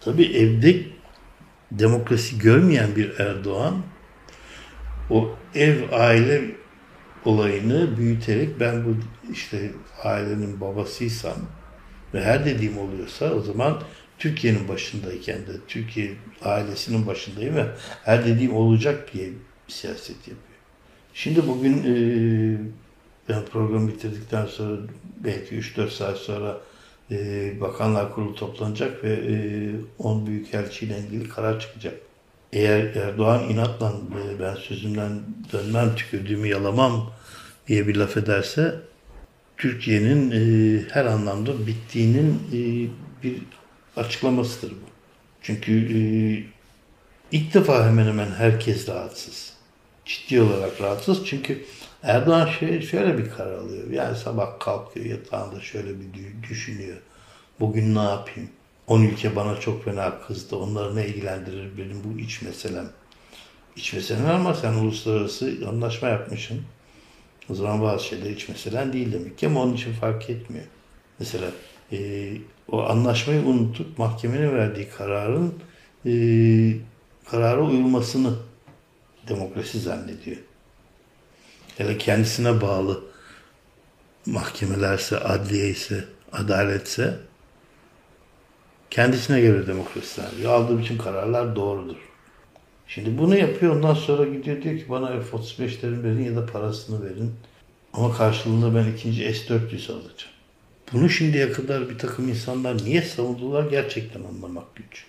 Tabii 0.00 0.24
evde 0.24 0.76
demokrasi 1.70 2.38
görmeyen 2.38 2.96
bir 2.96 3.18
Erdoğan 3.18 3.82
o 5.10 5.36
ev 5.54 5.92
aile 5.92 6.42
olayını 7.24 7.96
büyüterek 7.96 8.60
ben 8.60 8.84
bu 8.84 8.96
işte 9.32 9.70
ailenin 10.04 10.60
babasıysam 10.60 11.36
ve 12.14 12.24
her 12.24 12.44
dediğim 12.44 12.78
oluyorsa 12.78 13.32
o 13.32 13.40
zaman 13.40 13.82
Türkiye'nin 14.22 14.68
başındayken 14.68 15.36
de 15.36 15.52
Türkiye 15.68 16.12
ailesinin 16.42 17.06
başındayım 17.06 17.56
ve 17.56 17.66
her 18.04 18.26
dediğim 18.26 18.56
olacak 18.56 19.12
diye 19.14 19.28
bir 19.68 19.72
siyaset 19.72 20.16
yapıyor. 20.16 20.58
Şimdi 21.14 21.48
bugün 21.48 21.78
e, 21.78 21.94
ben 23.28 23.44
programı 23.44 23.88
bitirdikten 23.88 24.46
sonra 24.46 24.80
belki 25.24 25.54
3-4 25.54 25.90
saat 25.90 26.18
sonra 26.18 26.60
e, 27.10 27.16
Bakanlar 27.60 28.14
Kurulu 28.14 28.34
toplanacak 28.34 29.04
ve 29.04 29.12
e, 29.12 29.34
10 29.98 30.26
büyükelçiyle 30.26 30.98
ilgili 30.98 31.28
karar 31.28 31.60
çıkacak. 31.60 31.94
Eğer 32.52 32.80
Erdoğan 32.80 33.48
inatla 33.48 33.92
e, 34.26 34.40
ben 34.40 34.54
sözümden 34.54 35.20
dönmem, 35.52 35.94
tükürdüğümü 35.94 36.48
yalamam 36.48 37.12
diye 37.68 37.88
bir 37.88 37.96
laf 37.96 38.16
ederse 38.16 38.74
Türkiye'nin 39.56 40.30
e, 40.30 40.82
her 40.90 41.04
anlamda 41.04 41.66
bittiğinin 41.66 42.40
e, 42.52 42.88
bir 43.22 43.42
açıklamasıdır 43.96 44.72
bu. 44.72 44.86
Çünkü 45.42 45.72
e, 45.72 46.00
ilk 47.32 47.54
defa 47.54 47.86
hemen 47.86 48.06
hemen 48.06 48.30
herkes 48.30 48.88
rahatsız. 48.88 49.52
Ciddi 50.04 50.40
olarak 50.40 50.80
rahatsız. 50.80 51.26
Çünkü 51.26 51.64
Erdoğan 52.02 52.46
şöyle, 52.46 52.82
şöyle 52.82 53.18
bir 53.18 53.30
karar 53.30 53.58
alıyor. 53.58 53.90
Yani 53.90 54.16
sabah 54.16 54.58
kalkıyor 54.60 55.06
yatağında 55.06 55.60
şöyle 55.60 55.88
bir 55.88 56.48
düşünüyor. 56.50 56.96
Bugün 57.60 57.94
ne 57.94 58.02
yapayım? 58.02 58.50
10 58.86 59.02
ülke 59.02 59.36
bana 59.36 59.60
çok 59.60 59.84
fena 59.84 60.20
kızdı. 60.20 60.56
Onları 60.56 60.96
ne 60.96 61.06
ilgilendirir 61.06 61.78
benim 61.78 62.04
bu 62.04 62.18
iç 62.18 62.42
meselem. 62.42 62.88
İç 63.76 63.92
meselen 63.92 64.24
ama 64.24 64.54
sen 64.54 64.72
uluslararası 64.72 65.54
anlaşma 65.68 66.08
yapmışsın. 66.08 66.62
O 67.50 67.54
zaman 67.54 67.82
bazı 67.82 68.04
şeyler 68.04 68.30
iç 68.30 68.48
meselen 68.48 68.92
değil 68.92 69.12
demek 69.12 69.38
ki 69.38 69.46
ama 69.46 69.62
onun 69.62 69.74
için 69.74 69.92
fark 69.92 70.30
etmiyor. 70.30 70.64
Mesela 71.18 71.50
e, 71.92 72.32
o 72.68 72.82
anlaşmayı 72.82 73.40
unutup 73.42 73.98
mahkemenin 73.98 74.54
verdiği 74.54 74.88
kararın 74.88 75.54
e, 76.06 76.12
karara 77.30 77.62
uyulmasını 77.62 78.34
demokrasi 79.28 79.80
zannediyor. 79.80 80.36
Hele 81.78 81.98
kendisine 81.98 82.60
bağlı 82.60 83.04
mahkemelerse, 84.26 85.18
adliye 85.18 85.68
ise, 85.68 86.04
adaletse 86.32 87.18
kendisine 88.90 89.40
göre 89.40 89.66
demokrasi 89.66 90.20
zannediyor. 90.20 90.52
Aldığı 90.52 90.78
bütün 90.78 90.98
kararlar 90.98 91.56
doğrudur. 91.56 91.96
Şimdi 92.88 93.18
bunu 93.18 93.36
yapıyor 93.36 93.76
ondan 93.76 93.94
sonra 93.94 94.24
gidiyor 94.24 94.62
diyor 94.62 94.78
ki 94.78 94.86
bana 94.88 95.20
F-35'lerin 95.20 96.02
verin 96.02 96.24
ya 96.24 96.36
da 96.36 96.46
parasını 96.46 97.04
verin. 97.04 97.34
Ama 97.92 98.16
karşılığında 98.16 98.74
ben 98.74 98.92
ikinci 98.92 99.34
S-400 99.34 99.92
alacağım. 99.92 100.31
Bunu 100.92 101.08
şimdiye 101.08 101.52
kadar 101.52 101.90
bir 101.90 101.98
takım 101.98 102.28
insanlar 102.28 102.84
niye 102.84 103.02
savundular 103.02 103.70
gerçekten 103.70 104.20
anlamak 104.24 104.76
güç. 104.76 105.04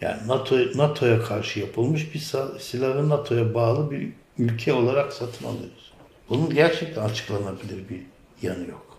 Yani 0.00 0.28
NATO 0.28 0.56
NATO'ya 0.74 1.22
karşı 1.22 1.60
yapılmış 1.60 2.14
bir 2.14 2.18
silahı 2.60 3.08
NATO'ya 3.08 3.54
bağlı 3.54 3.90
bir 3.90 4.08
ülke 4.38 4.72
olarak 4.72 5.12
satın 5.12 5.44
alıyoruz. 5.44 5.92
Bunun 6.30 6.50
gerçekten 6.50 7.02
açıklanabilir 7.02 7.88
bir 7.88 8.00
yanı 8.42 8.68
yok. 8.68 8.98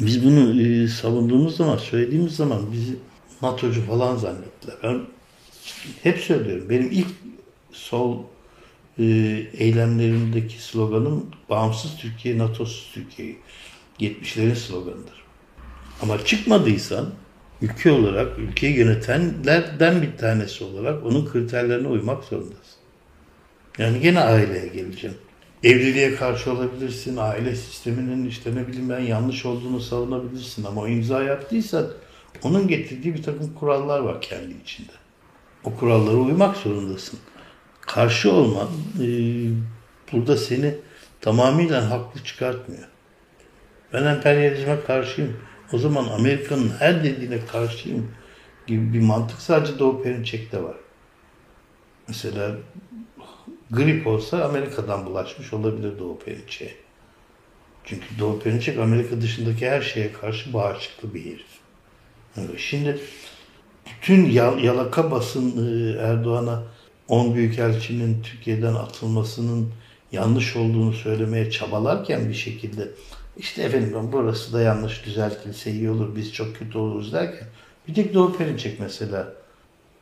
Biz 0.00 0.24
bunu 0.24 0.62
e, 0.62 0.88
savunduğumuz 0.88 1.56
zaman, 1.56 1.76
söylediğimiz 1.76 2.36
zaman 2.36 2.72
bizi 2.72 2.96
NATO'cu 3.42 3.86
falan 3.86 4.16
zannettiler. 4.16 4.76
Ben 4.82 5.00
hep 6.02 6.18
söylüyorum. 6.18 6.66
Benim 6.70 6.90
ilk 6.90 7.08
sol 7.72 8.18
e, 8.98 9.04
eylemlerimdeki 9.58 10.62
sloganım 10.62 11.30
bağımsız 11.50 11.96
Türkiye, 11.96 12.38
NATO'suz 12.38 12.90
Türkiye. 12.94 13.36
70'lerin 14.00 14.54
sloganıdır. 14.54 15.21
Ama 16.02 16.24
çıkmadıysan 16.24 17.10
ülke 17.62 17.90
olarak, 17.90 18.38
ülkeyi 18.38 18.76
yönetenlerden 18.76 20.02
bir 20.02 20.16
tanesi 20.16 20.64
olarak 20.64 21.06
onun 21.06 21.26
kriterlerine 21.32 21.88
uymak 21.88 22.24
zorundasın. 22.24 22.82
Yani 23.78 24.00
gene 24.00 24.20
aileye 24.20 24.66
geleceğim. 24.66 25.16
Evliliğe 25.64 26.14
karşı 26.14 26.52
olabilirsin, 26.52 27.16
aile 27.16 27.56
sisteminin 27.56 28.28
işte 28.28 28.54
ne 28.54 28.68
bileyim 28.68 28.90
ben 28.90 29.00
yanlış 29.00 29.46
olduğunu 29.46 29.80
savunabilirsin 29.80 30.64
ama 30.64 30.80
o 30.80 30.88
imza 30.88 31.22
yaptıysan 31.22 31.86
onun 32.42 32.68
getirdiği 32.68 33.14
bir 33.14 33.22
takım 33.22 33.54
kurallar 33.54 33.98
var 33.98 34.20
kendi 34.20 34.54
içinde. 34.64 34.92
O 35.64 35.76
kurallara 35.76 36.16
uymak 36.16 36.56
zorundasın. 36.56 37.18
Karşı 37.80 38.32
olman 38.32 38.68
e, 39.00 39.06
burada 40.12 40.36
seni 40.36 40.74
tamamıyla 41.20 41.90
haklı 41.90 42.24
çıkartmıyor. 42.24 42.88
Ben 43.92 44.04
emperyalizme 44.04 44.80
karşıyım. 44.86 45.36
O 45.72 45.78
zaman 45.78 46.08
Amerika'nın 46.08 46.68
her 46.68 47.04
dediğine 47.04 47.46
karşıyım 47.46 48.10
gibi 48.66 48.92
bir 48.92 49.00
mantık 49.00 49.40
sadece 49.40 49.78
Doğu 49.78 50.02
Perinçek'te 50.02 50.62
var. 50.62 50.76
Mesela 52.08 52.56
grip 53.70 54.06
olsa 54.06 54.44
Amerika'dan 54.44 55.06
bulaşmış 55.06 55.52
olabilir 55.52 55.98
Doğu 55.98 56.18
Perinçek'e. 56.18 56.74
Çünkü 57.84 58.04
Doğu 58.18 58.40
Perinçek 58.40 58.78
Amerika 58.78 59.20
dışındaki 59.20 59.70
her 59.70 59.82
şeye 59.82 60.12
karşı 60.12 60.52
bağışıklı 60.52 61.14
bir 61.14 61.24
herif. 61.24 61.62
Şimdi 62.56 63.00
bütün 63.86 64.30
yalaka 64.60 65.10
basın 65.10 65.66
e, 65.66 65.98
Erdoğan'a 65.98 66.62
10 67.08 67.34
büyükelçinin 67.34 68.22
Türkiye'den 68.22 68.74
atılmasının 68.74 69.72
yanlış 70.12 70.56
olduğunu 70.56 70.92
söylemeye 70.92 71.50
çabalarken 71.50 72.28
bir 72.28 72.34
şekilde 72.34 72.88
işte 73.36 73.62
efendim 73.62 74.08
burası 74.12 74.52
da 74.52 74.62
yanlış 74.62 75.04
düzeltilse 75.04 75.72
iyi 75.72 75.90
olur 75.90 76.16
biz 76.16 76.32
çok 76.32 76.56
kötü 76.56 76.78
oluruz 76.78 77.12
derken 77.12 77.48
bir 77.88 77.94
tek 77.94 78.14
Doğu 78.14 78.36
Perinçek 78.36 78.80
mesela 78.80 79.32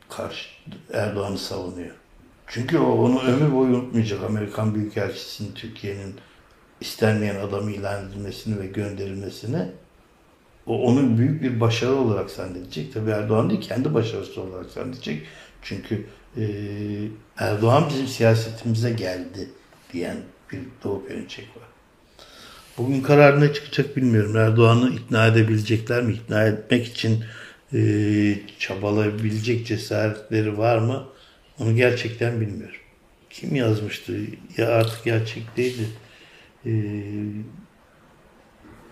karşı 0.09 0.49
Erdoğan'ı 0.93 1.37
savunuyor. 1.37 1.95
Çünkü 2.47 2.77
o 2.77 2.91
onu 2.91 3.21
ömür 3.21 3.53
boyu 3.55 3.75
unutmayacak 3.75 4.23
Amerikan 4.23 4.75
Büyükelçisi'nin 4.75 5.51
Türkiye'nin 5.53 6.15
istenmeyen 6.81 7.35
adamı 7.35 7.71
ilan 7.71 8.07
edilmesini 8.07 8.59
ve 8.59 8.67
gönderilmesini 8.67 9.67
o 10.65 10.81
onun 10.81 11.17
büyük 11.17 11.41
bir 11.41 11.59
başarı 11.59 11.95
olarak 11.95 12.29
zannedecek. 12.29 12.93
Tabii 12.93 13.09
Erdoğan 13.09 13.49
değil 13.49 13.61
kendi 13.61 13.93
başarısı 13.93 14.41
olarak 14.41 14.69
zannedecek. 14.69 15.27
Çünkü 15.61 16.05
e, 16.37 16.43
Erdoğan 17.37 17.89
bizim 17.89 18.07
siyasetimize 18.07 18.91
geldi 18.91 19.49
diyen 19.93 20.17
bir 20.51 20.59
Doğu 20.83 21.05
Perinçek 21.07 21.45
var. 21.45 21.67
Bugün 22.77 23.01
karar 23.01 23.41
ne 23.41 23.53
çıkacak 23.53 23.97
bilmiyorum. 23.97 24.35
Erdoğan'ı 24.35 24.89
ikna 24.89 25.27
edebilecekler 25.27 26.03
mi? 26.03 26.13
İkna 26.13 26.43
etmek 26.43 26.87
için 26.87 27.23
e, 27.73 27.79
çabalayabilecek 28.59 29.67
cesaretleri 29.67 30.57
var 30.57 30.77
mı? 30.77 31.07
Onu 31.59 31.75
gerçekten 31.75 32.41
bilmiyorum. 32.41 32.79
Kim 33.29 33.55
yazmıştı? 33.55 34.17
Ya 34.57 34.69
artık 34.69 35.03
gerçekteydi. 35.03 35.87
E, 36.65 36.71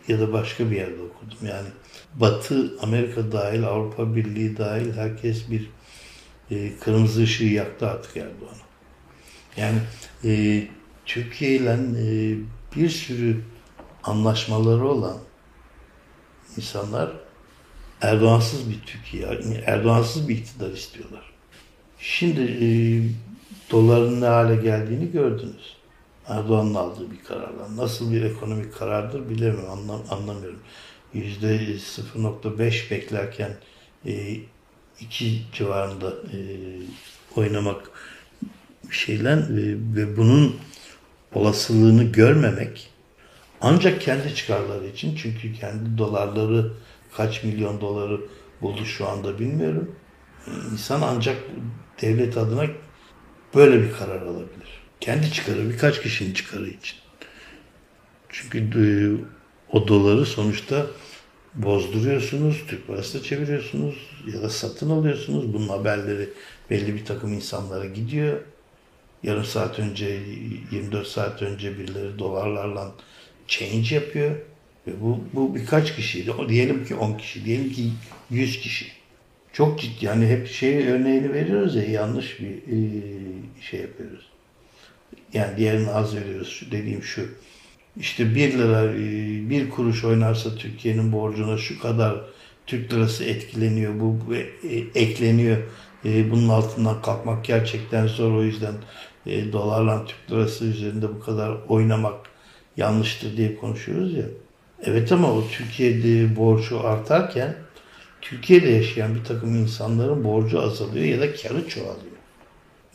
ya 0.08 0.20
da 0.20 0.34
başka 0.34 0.72
bir 0.72 0.76
yerde 0.76 1.02
okudum. 1.02 1.48
Yani 1.48 1.68
Batı, 2.16 2.74
Amerika 2.82 3.32
dahil, 3.32 3.64
Avrupa 3.64 4.16
Birliği 4.16 4.58
dahil 4.58 4.94
herkes 4.94 5.52
bir 5.52 5.70
e, 6.52 6.78
kırmızı 6.80 7.24
ışığı 7.24 7.46
yaktı 7.46 7.88
artık 7.90 8.18
Erdoğan'a. 8.18 8.70
Yani 9.58 9.80
e, 10.24 10.64
Türkiye 11.06 11.56
ile 11.56 11.78
e, 11.98 12.36
bir 12.76 12.90
sürü 12.90 13.42
anlaşmaları 14.04 14.88
olan 14.88 15.18
insanlar 16.58 17.12
Erdoğansız 18.02 18.70
bir 18.70 18.82
Türkiye, 18.82 19.40
Erdoğansız 19.66 20.30
bir 20.30 20.38
iktidar 20.38 20.72
istiyorlar. 20.72 21.34
Şimdi 22.00 22.42
e, 22.42 22.68
doların 23.72 24.22
ne 24.22 24.26
hale 24.26 24.56
geldiğini 24.56 25.12
gördünüz. 25.12 25.78
Erdoğan'ın 26.28 26.76
aldığı 26.76 27.12
bir 27.12 27.24
kararla. 27.24 27.76
Nasıl 27.76 28.12
bir 28.12 28.24
ekonomik 28.24 28.78
karardır 28.78 29.30
bilemiyorum, 29.30 29.72
anlam, 29.72 30.02
anlamıyorum. 30.10 30.60
Yüzde 31.14 31.58
0.5 31.58 32.92
beklerken 32.92 33.52
e, 34.06 34.38
iki 35.00 35.42
civarında 35.54 36.10
e, 36.10 36.38
oynamak 37.36 37.92
şeyle 38.92 39.32
e, 39.32 39.96
ve 39.96 40.18
bunun 40.18 40.56
olasılığını 41.34 42.04
görmemek 42.04 42.90
ancak 43.62 44.02
kendi 44.02 44.36
çıkarları 44.36 44.88
için 44.88 45.16
çünkü 45.16 45.54
kendi 45.54 45.98
dolarları 45.98 46.72
kaç 47.18 47.44
milyon 47.44 47.82
doları 47.82 48.22
buldu 48.62 48.86
şu 48.86 49.08
anda 49.08 49.40
bilmiyorum. 49.40 49.96
İnsan 50.72 51.02
ancak 51.02 51.38
devlet 52.02 52.38
adına 52.38 52.66
böyle 53.56 53.82
bir 53.82 53.92
karar 53.92 54.22
alabilir. 54.22 54.80
Kendi 55.00 55.32
çıkarı, 55.32 55.70
birkaç 55.70 56.02
kişinin 56.02 56.34
çıkarı 56.34 56.68
için. 56.68 56.98
Çünkü 58.30 58.60
e, 58.60 58.86
o 59.72 59.88
doları 59.88 60.26
sonuçta 60.26 60.88
bozduruyorsunuz, 61.56 62.64
Türk 62.68 62.88
parasına 62.88 63.22
çeviriyorsunuz 63.22 63.96
ya 64.34 64.42
da 64.42 64.50
satın 64.50 64.90
alıyorsunuz. 64.90 65.54
Bunun 65.54 65.68
haberleri 65.70 66.30
belli 66.70 66.96
bir 66.96 67.06
takım 67.06 67.34
insanlara 67.34 67.86
gidiyor. 67.86 68.42
Yarım 69.24 69.46
saat 69.46 69.80
önce, 69.80 70.20
24 70.72 71.08
saat 71.08 71.42
önce 71.42 71.80
birileri 71.80 72.20
dolarlarla 72.20 72.92
change 73.50 73.96
yapıyor. 73.96 74.36
Ve 74.88 75.02
bu, 75.02 75.20
bu 75.34 75.56
birkaç 75.56 75.96
kişiydi. 75.96 76.32
O, 76.32 76.50
diyelim 76.50 76.86
ki 76.86 76.96
10 76.96 77.18
kişi, 77.18 77.46
diyelim 77.46 77.72
ki 77.74 77.84
100 78.30 78.60
kişi. 78.60 78.86
Çok 79.54 79.80
ciddi. 79.80 80.06
Yani 80.06 80.28
hep 80.28 80.48
şey 80.48 80.88
örneğini 80.88 81.34
veriyoruz 81.34 81.76
ya 81.76 81.84
yanlış 81.84 82.40
bir 82.40 82.50
e, 82.50 82.78
şey 83.62 83.80
yapıyoruz. 83.80 84.30
Yani 85.34 85.58
diğerini 85.58 85.90
az 85.90 86.16
veriyoruz. 86.16 86.64
Dediğim 86.72 87.04
şu. 87.04 87.30
İşte 88.00 88.36
1 88.36 88.54
lira, 88.54 88.94
e, 88.94 89.00
bir 89.50 89.70
kuruş 89.70 90.04
oynarsa 90.04 90.56
Türkiye'nin 90.56 91.12
borcuna 91.12 91.58
şu 91.58 91.80
kadar 91.80 92.22
Türk 92.68 92.94
lirası 92.94 93.24
etkileniyor, 93.24 94.00
bu, 94.00 94.20
bu 94.28 94.36
e, 94.36 95.02
ekleniyor. 95.02 95.58
E, 96.06 96.32
bunun 96.32 96.50
altından 96.50 97.02
kalkmak 97.02 97.46
gerçekten 97.46 98.08
zor. 98.08 98.32
O 98.32 98.44
yüzden 98.44 98.74
e, 99.26 99.52
dolarla 99.54 100.06
Türk 100.06 100.32
lirası 100.32 100.66
üzerinde 100.66 101.10
bu 101.10 101.20
kadar 101.20 101.58
oynamak 101.68 102.16
yanlıştır 102.80 103.38
diye 103.38 103.56
konuşuyoruz 103.56 104.14
ya. 104.14 104.26
Evet 104.84 105.12
ama 105.12 105.34
o 105.34 105.44
Türkiye'de 105.52 106.36
borcu 106.36 106.88
artarken 106.88 107.56
Türkiye'de 108.22 108.70
yaşayan 108.70 109.16
bir 109.16 109.24
takım 109.24 109.56
insanların 109.56 110.24
borcu 110.24 110.62
azalıyor 110.62 111.06
ya 111.06 111.22
da 111.22 111.36
karı 111.36 111.68
çoğalıyor. 111.68 112.20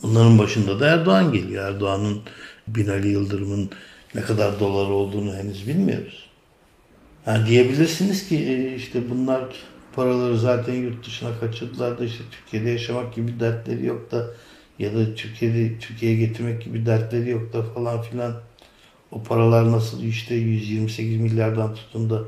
Bunların 0.01 0.39
başında 0.39 0.79
da 0.79 0.87
Erdoğan 0.87 1.33
geliyor. 1.33 1.67
Erdoğan'ın 1.67 2.21
Binali 2.67 3.07
Yıldırım'ın 3.07 3.69
ne 4.15 4.21
kadar 4.21 4.59
dolar 4.59 4.89
olduğunu 4.89 5.35
henüz 5.35 5.67
bilmiyoruz. 5.67 6.29
Yani 7.25 7.47
diyebilirsiniz 7.47 8.29
ki 8.29 8.37
e, 8.37 8.75
işte 8.75 9.09
bunlar 9.09 9.43
paraları 9.95 10.39
zaten 10.39 10.73
yurt 10.73 11.05
dışına 11.05 11.39
kaçırdılar 11.39 11.99
da 11.99 12.05
işte 12.05 12.23
Türkiye'de 12.31 12.69
yaşamak 12.69 13.15
gibi 13.15 13.39
dertleri 13.39 13.85
yok 13.85 14.11
da 14.11 14.27
ya 14.79 14.95
da 14.95 15.15
Türkiye'de 15.15 15.79
Türkiye'ye 15.79 16.17
getirmek 16.17 16.61
gibi 16.63 16.85
dertleri 16.85 17.29
yok 17.29 17.53
da 17.53 17.63
falan 17.63 18.01
filan. 18.01 18.33
O 19.15 19.23
paralar 19.23 19.71
nasıl 19.71 20.03
işte 20.03 20.35
128 20.35 21.17
milyardan 21.17 21.75
tutun 21.75 22.09
da 22.09 22.23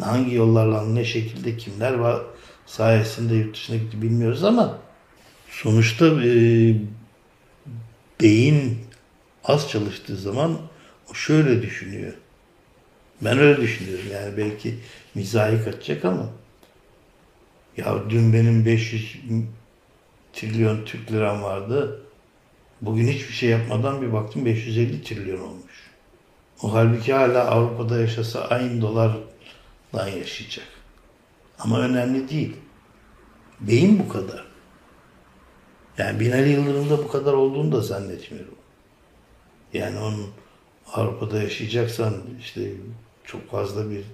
hangi 0.00 0.34
yollarla 0.34 0.86
ne 0.86 1.04
şekilde 1.04 1.56
kimler 1.56 1.94
var 1.94 2.22
sayesinde 2.66 3.34
yurt 3.34 3.54
dışına 3.54 3.76
gitti 3.76 4.02
bilmiyoruz 4.02 4.44
ama 4.44 4.78
sonuçta 5.50 6.06
e, 6.06 6.74
beyin 8.20 8.78
az 9.44 9.70
çalıştığı 9.70 10.16
zaman 10.16 10.58
o 11.10 11.14
şöyle 11.14 11.62
düşünüyor. 11.62 12.12
Ben 13.22 13.38
öyle 13.38 13.62
düşünüyorum 13.62 14.06
yani 14.12 14.36
belki 14.36 14.74
mizahi 15.14 15.64
kaçacak 15.64 16.04
ama 16.04 16.26
ya 17.76 18.10
dün 18.10 18.32
benim 18.32 18.64
500 18.64 19.16
trilyon 20.32 20.84
Türk 20.84 21.12
liram 21.12 21.42
vardı. 21.42 22.02
Bugün 22.80 23.08
hiçbir 23.08 23.34
şey 23.34 23.48
yapmadan 23.48 24.02
bir 24.02 24.12
baktım 24.12 24.44
550 24.44 25.02
trilyon 25.02 25.40
olmuş. 25.40 25.67
O 26.62 26.74
halbuki 26.74 27.12
hala 27.12 27.50
Avrupa'da 27.50 28.00
yaşasa 28.00 28.40
aynı 28.40 28.82
dolardan 28.82 30.08
yaşayacak. 30.18 30.66
Ama 31.58 31.80
önemli 31.80 32.28
değil. 32.28 32.56
Beyin 33.60 33.98
bu 33.98 34.08
kadar. 34.08 34.44
Yani 35.98 36.20
Binali 36.20 36.48
Yıldırım'da 36.48 36.98
bu 36.98 37.08
kadar 37.08 37.32
olduğunu 37.32 37.72
da 37.72 37.80
zannetmiyorum. 37.80 38.54
Yani 39.72 39.98
onun 39.98 40.26
Avrupa'da 40.92 41.42
yaşayacaksan 41.42 42.14
işte 42.40 42.72
çok 43.24 43.50
fazla 43.50 43.90
bir 43.90 44.04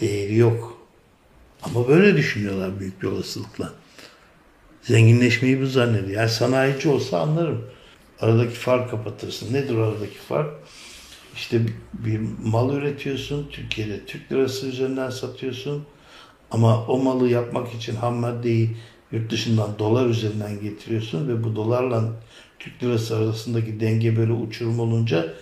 değeri 0.00 0.36
yok. 0.36 0.78
Ama 1.62 1.88
böyle 1.88 2.16
düşünüyorlar 2.16 2.80
büyük 2.80 3.02
bir 3.02 3.06
olasılıkla. 3.06 3.72
Zenginleşmeyi 4.82 5.60
bu 5.60 5.66
zannediyor. 5.66 6.20
Yani 6.20 6.28
sanayici 6.28 6.88
olsa 6.88 7.20
anlarım. 7.20 7.64
Aradaki 8.20 8.54
fark 8.54 8.90
kapatırsın. 8.90 9.54
Nedir 9.54 9.76
aradaki 9.76 10.18
fark? 10.18 10.54
İşte 11.34 11.60
bir 11.92 12.20
mal 12.44 12.74
üretiyorsun. 12.74 13.48
Türkiye'de 13.52 14.04
Türk 14.04 14.32
lirası 14.32 14.66
üzerinden 14.66 15.10
satıyorsun. 15.10 15.84
Ama 16.50 16.86
o 16.86 16.98
malı 16.98 17.28
yapmak 17.28 17.74
için 17.74 17.96
ham 17.96 18.14
maddeyi 18.14 18.76
yurt 19.12 19.30
dışından 19.30 19.78
dolar 19.78 20.06
üzerinden 20.06 20.60
getiriyorsun 20.60 21.28
ve 21.28 21.44
bu 21.44 21.56
dolarla 21.56 22.04
Türk 22.58 22.82
lirası 22.82 23.16
arasındaki 23.16 23.80
denge 23.80 24.16
böyle 24.16 24.32
uçurum 24.32 24.80
olunca 24.80 25.34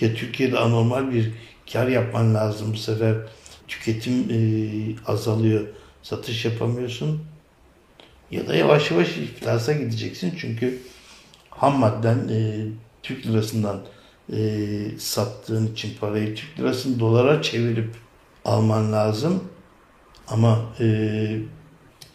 ya 0.00 0.14
Türkiye'de 0.14 0.58
anormal 0.58 1.12
bir 1.12 1.32
kar 1.72 1.88
yapman 1.88 2.34
lazım 2.34 2.72
bu 2.72 2.76
sefer 2.76 3.16
tüketim 3.68 4.30
e, 4.30 4.38
azalıyor 5.06 5.66
satış 6.02 6.44
yapamıyorsun 6.44 7.20
ya 8.30 8.46
da 8.48 8.54
yavaş 8.54 8.90
yavaş 8.90 9.16
iflasa 9.16 9.72
gideceksin 9.72 10.34
çünkü 10.38 10.78
ham 11.50 11.78
madden 11.78 12.28
e, 12.28 12.66
Türk 13.02 13.26
lirasından 13.26 13.80
e, 14.32 14.38
sattığın 14.98 15.66
için 15.66 15.98
parayı 16.00 16.34
Türk 16.34 16.60
lirasını 16.60 17.00
dolara 17.00 17.42
çevirip 17.42 17.90
alman 18.44 18.92
lazım 18.92 19.44
ama 20.28 20.58
e, 20.80 21.38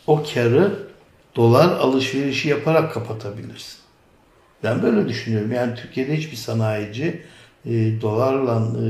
o 0.08 0.24
karı 0.34 0.88
dolar 1.36 1.78
alışverişi 1.78 2.50
yaparak 2.50 2.94
kapatabilirsin. 2.94 3.80
Ben 4.64 4.84
böyle 4.84 5.08
düşünüyorum. 5.08 5.52
Yani 5.52 5.76
Türkiye'de 5.76 6.18
hiçbir 6.18 6.38
sanayici 6.38 7.22
e, 7.66 8.02
dolarla 8.02 8.80
e, 8.86 8.88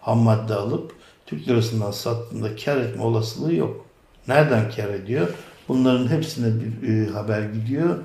ham 0.00 0.18
madde 0.18 0.54
alıp 0.54 0.92
Türk 1.26 1.48
lirasından 1.48 1.90
sattığında 1.90 2.56
kar 2.56 2.76
etme 2.76 3.02
olasılığı 3.02 3.54
yok. 3.54 3.86
Nereden 4.28 4.70
kar 4.70 4.88
ediyor? 4.88 5.28
Bunların 5.68 6.08
hepsine 6.08 6.52
bir 6.60 6.88
e, 6.88 7.10
haber 7.10 7.42
gidiyor. 7.42 7.96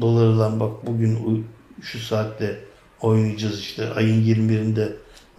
Dolardan 0.00 0.60
bak 0.60 0.86
bugün 0.86 1.46
şu 1.82 1.98
saatte 1.98 2.60
oynayacağız 3.02 3.60
işte 3.60 3.90
ayın 3.90 4.22
21'inde 4.22 4.92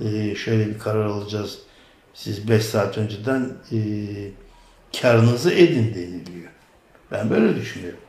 e, 0.06 0.36
şöyle 0.36 0.68
bir 0.68 0.80
karar 0.80 1.06
alacağız. 1.06 1.60
Siz 2.14 2.50
5 2.50 2.66
saat 2.66 2.98
önceden 2.98 3.52
e, 3.72 3.78
karınızı 5.02 5.52
edin 5.52 5.94
deniliyor. 5.96 6.52
Ben 7.12 7.30
böyle 7.30 7.56
düşünüyorum. 7.56 8.00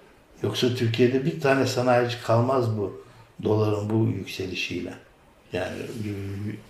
Yoksa 0.43 0.75
Türkiye'de 0.75 1.25
bir 1.25 1.41
tane 1.41 1.67
sanayici 1.67 2.17
kalmaz 2.23 2.79
bu 2.79 3.05
doların 3.43 3.91
bu 3.91 4.07
yükselişiyle. 4.07 4.95
Yani 5.53 5.77
e, 5.79 6.11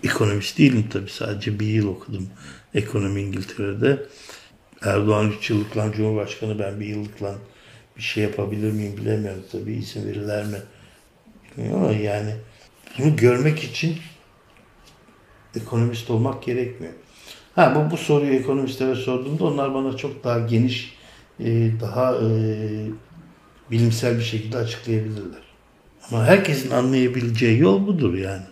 ekonomist 0.07 0.57
değilim 0.57 0.85
tabii 0.89 1.09
sadece 1.09 1.59
bir 1.59 1.67
yıl 1.67 1.87
okudum 1.87 2.29
ekonomi 2.75 3.21
İngiltere'de. 3.21 4.03
Erdoğan 4.81 5.31
3 5.31 5.49
yıllıkla 5.49 5.91
Cumhurbaşkanı 5.91 6.59
ben 6.59 6.79
bir 6.79 6.85
yıllıkla 6.85 7.35
bir 7.97 8.01
şey 8.01 8.23
yapabilir 8.23 8.71
miyim 8.71 8.97
bilemiyorum 8.97 9.43
tabii 9.51 9.73
izin 9.73 10.07
verirler 10.07 10.45
mi 10.45 10.57
bilmiyorum 11.57 11.83
ama 11.83 11.91
yani 11.91 12.35
bunu 12.99 13.15
görmek 13.15 13.63
için 13.63 13.97
ekonomist 15.55 16.09
olmak 16.09 16.43
gerekmiyor. 16.43 16.93
Ha 17.55 17.75
bu, 17.75 17.91
bu 17.91 17.97
soruyu 17.97 18.33
ekonomistlere 18.33 18.95
sorduğumda 18.95 19.45
onlar 19.45 19.73
bana 19.73 19.97
çok 19.97 20.23
daha 20.23 20.39
geniş, 20.39 20.95
e, 21.39 21.71
daha 21.81 22.15
e, 22.15 22.27
bilimsel 23.71 24.17
bir 24.17 24.23
şekilde 24.23 24.57
açıklayabilirler. 24.57 25.41
Ama 26.11 26.25
herkesin 26.25 26.71
anlayabileceği 26.71 27.59
yol 27.59 27.87
budur 27.87 28.13
yani. 28.13 28.43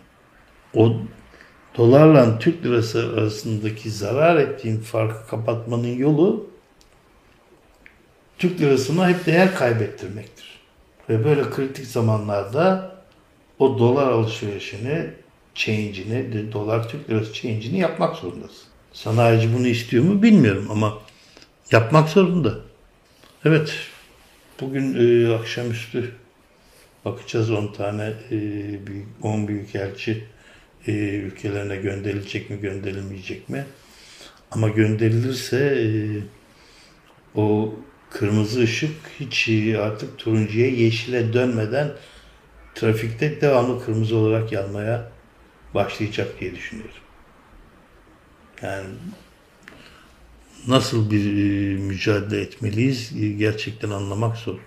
O 0.75 0.93
dolarla 1.77 2.39
Türk 2.39 2.65
lirası 2.65 3.13
arasındaki 3.17 3.91
zarar 3.91 4.35
ettiğin 4.35 4.79
farkı 4.79 5.27
kapatmanın 5.27 5.97
yolu 5.97 6.49
Türk 8.37 8.61
lirasına 8.61 9.09
hep 9.09 9.25
değer 9.25 9.55
kaybettirmektir. 9.55 10.59
Ve 11.09 11.25
böyle 11.25 11.49
kritik 11.49 11.85
zamanlarda 11.85 12.92
o 13.59 13.79
dolar 13.79 14.07
alışverişini, 14.07 15.09
change'ini, 15.55 16.51
dolar 16.51 16.89
Türk 16.89 17.09
lirası 17.09 17.33
change'ini 17.33 17.79
yapmak 17.79 18.15
zorundasın. 18.15 18.63
Sanayici 18.93 19.53
bunu 19.57 19.67
istiyor 19.67 20.03
mu 20.03 20.23
bilmiyorum 20.23 20.67
ama 20.71 20.97
yapmak 21.71 22.09
zorunda. 22.09 22.55
Evet, 23.45 23.73
Bugün 24.61 24.95
e, 24.99 25.33
akşamüstü 25.35 26.11
bakacağız 27.05 27.51
10 27.51 27.73
tane 27.73 28.13
e, 28.31 28.39
büyük, 28.87 29.07
10 29.21 29.47
büyükelçi 29.47 30.23
e, 30.87 30.91
ülkelerine 30.91 31.75
gönderilecek 31.75 32.49
mi 32.49 32.59
gönderilmeyecek 32.61 33.49
mi? 33.49 33.65
Ama 34.51 34.69
gönderilirse 34.69 35.57
e, 35.57 35.89
o 37.39 37.75
kırmızı 38.09 38.59
ışık 38.59 38.95
hiç 39.19 39.49
artık 39.77 40.17
turuncuya 40.17 40.67
yeşile 40.67 41.33
dönmeden 41.33 41.91
trafikte 42.75 43.41
devamlı 43.41 43.85
kırmızı 43.85 44.15
olarak 44.15 44.51
yanmaya 44.51 45.11
başlayacak 45.73 46.39
diye 46.39 46.55
düşünüyorum. 46.55 46.95
Yani 48.61 48.87
nasıl 50.67 51.11
bir 51.11 51.25
e, 51.25 51.77
mücadele 51.77 52.41
etmeliyiz 52.41 53.13
e, 53.21 53.29
gerçekten 53.29 53.89
anlamak 53.89 54.37
zor. 54.37 54.59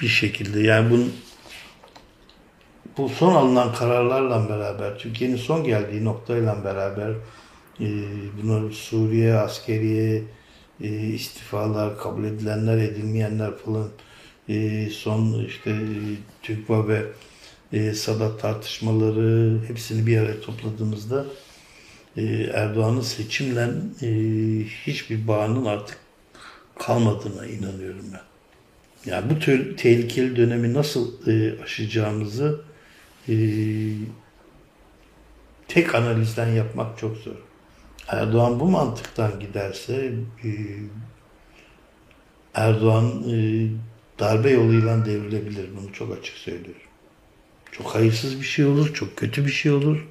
Bir 0.00 0.08
şekilde 0.08 0.60
yani 0.60 0.90
bunun 0.90 1.12
bu 2.96 3.08
son 3.08 3.34
alınan 3.34 3.74
kararlarla 3.74 4.48
beraber, 4.48 4.98
Türkiye'nin 4.98 5.36
son 5.36 5.64
geldiği 5.64 6.04
noktayla 6.04 6.64
beraber 6.64 7.10
e, 7.80 7.86
bunu 8.42 8.72
Suriye, 8.72 9.34
askeriye, 9.34 10.22
e, 10.80 10.88
istifalar, 10.88 11.98
kabul 11.98 12.24
edilenler, 12.24 12.78
edilmeyenler 12.78 13.56
falan 13.56 13.88
e, 14.50 14.90
son 14.90 15.44
işte 15.44 15.78
TÜKVA 16.42 16.88
ve 16.88 17.06
e, 17.72 17.94
Sadat 17.94 18.40
tartışmaları 18.40 19.58
hepsini 19.68 20.06
bir 20.06 20.18
araya 20.18 20.40
topladığımızda 20.40 21.26
e, 22.16 22.22
Erdoğan'ın 22.54 23.00
seçimle 23.00 23.68
e, 24.02 24.08
hiçbir 24.86 25.28
bağının 25.28 25.64
artık 25.64 25.98
kalmadığına 26.78 27.46
inanıyorum 27.46 28.04
ben. 28.12 28.20
Yani 29.10 29.30
bu 29.30 29.38
tür 29.38 29.76
tehlikeli 29.76 30.36
dönemi 30.36 30.74
nasıl 30.74 31.28
e, 31.28 31.62
aşacağımızı 31.62 32.60
e, 33.28 33.34
tek 35.68 35.94
analizden 35.94 36.48
yapmak 36.48 36.98
çok 36.98 37.16
zor. 37.16 37.36
Erdoğan 38.08 38.60
bu 38.60 38.64
mantıktan 38.64 39.40
giderse 39.40 40.12
e, 40.44 40.50
Erdoğan 42.54 43.24
e, 43.30 43.68
darbe 44.20 44.50
yoluyla 44.50 45.04
devrilebilir. 45.04 45.68
Bunu 45.76 45.92
çok 45.92 46.18
açık 46.18 46.36
söylüyorum. 46.36 46.82
Çok 47.72 47.94
hayırsız 47.94 48.40
bir 48.40 48.46
şey 48.46 48.64
olur, 48.64 48.94
çok 48.94 49.16
kötü 49.16 49.46
bir 49.46 49.52
şey 49.52 49.72
olur. 49.72 50.06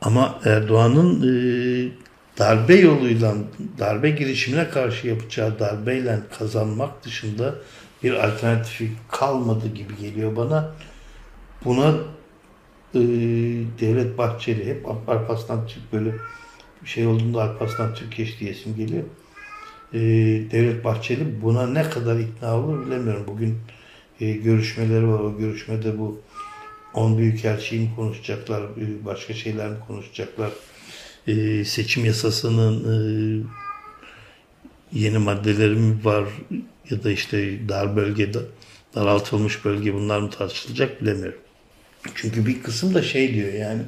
Ama 0.00 0.40
Erdoğan'ın 0.44 1.20
e, 1.22 1.32
darbe 2.38 2.74
yoluyla, 2.74 3.34
darbe 3.78 4.10
girişimine 4.10 4.70
karşı 4.70 5.08
yapacağı 5.08 5.58
darbeyle 5.58 6.18
kazanmak 6.38 7.04
dışında 7.04 7.54
bir 8.02 8.12
alternatifi 8.12 8.90
kalmadı 9.10 9.68
gibi 9.68 9.96
geliyor 9.96 10.36
bana. 10.36 10.74
Buna 11.64 11.94
e, 12.94 13.00
Devlet 13.80 14.18
Bahçeli 14.18 14.66
hep 14.66 14.88
Alparslan 15.08 15.66
Türk 15.66 15.92
böyle 15.92 16.14
şey 16.84 17.06
olduğunda 17.06 17.42
Alparslan 17.42 17.94
Türkeş 17.94 18.40
diyesim 18.40 18.76
geliyor. 18.76 19.04
E, 19.94 20.00
Devlet 20.50 20.84
Bahçeli 20.84 21.42
buna 21.42 21.66
ne 21.66 21.90
kadar 21.90 22.18
ikna 22.18 22.56
olur 22.56 22.86
bilemiyorum. 22.86 23.24
Bugün 23.26 23.58
e, 24.20 24.32
görüşmeleri 24.32 25.08
var. 25.08 25.20
O 25.20 25.38
görüşmede 25.38 25.98
bu 25.98 26.20
10 26.94 27.18
büyükelçiyi 27.18 27.80
mi 27.80 27.90
konuşacaklar, 27.96 28.62
e, 28.62 29.04
başka 29.04 29.34
şeyler 29.34 29.70
mi 29.70 29.76
konuşacaklar? 29.86 30.50
E, 31.26 31.64
seçim 31.64 32.04
yasasının 32.04 32.84
e, 32.92 32.96
yeni 34.92 35.18
maddeleri 35.18 35.74
mi 35.74 36.04
var 36.04 36.24
ya 36.90 37.04
da 37.04 37.10
işte 37.10 37.68
dar 37.68 37.96
bölgede 37.96 38.38
daraltılmış 38.94 39.64
bölge 39.64 39.94
bunlar 39.94 40.20
mı 40.20 40.30
tartışılacak 40.30 41.02
bilemiyorum. 41.02 41.38
Çünkü 42.14 42.46
bir 42.46 42.62
kısım 42.62 42.94
da 42.94 43.02
şey 43.02 43.34
diyor 43.34 43.52
yani 43.52 43.82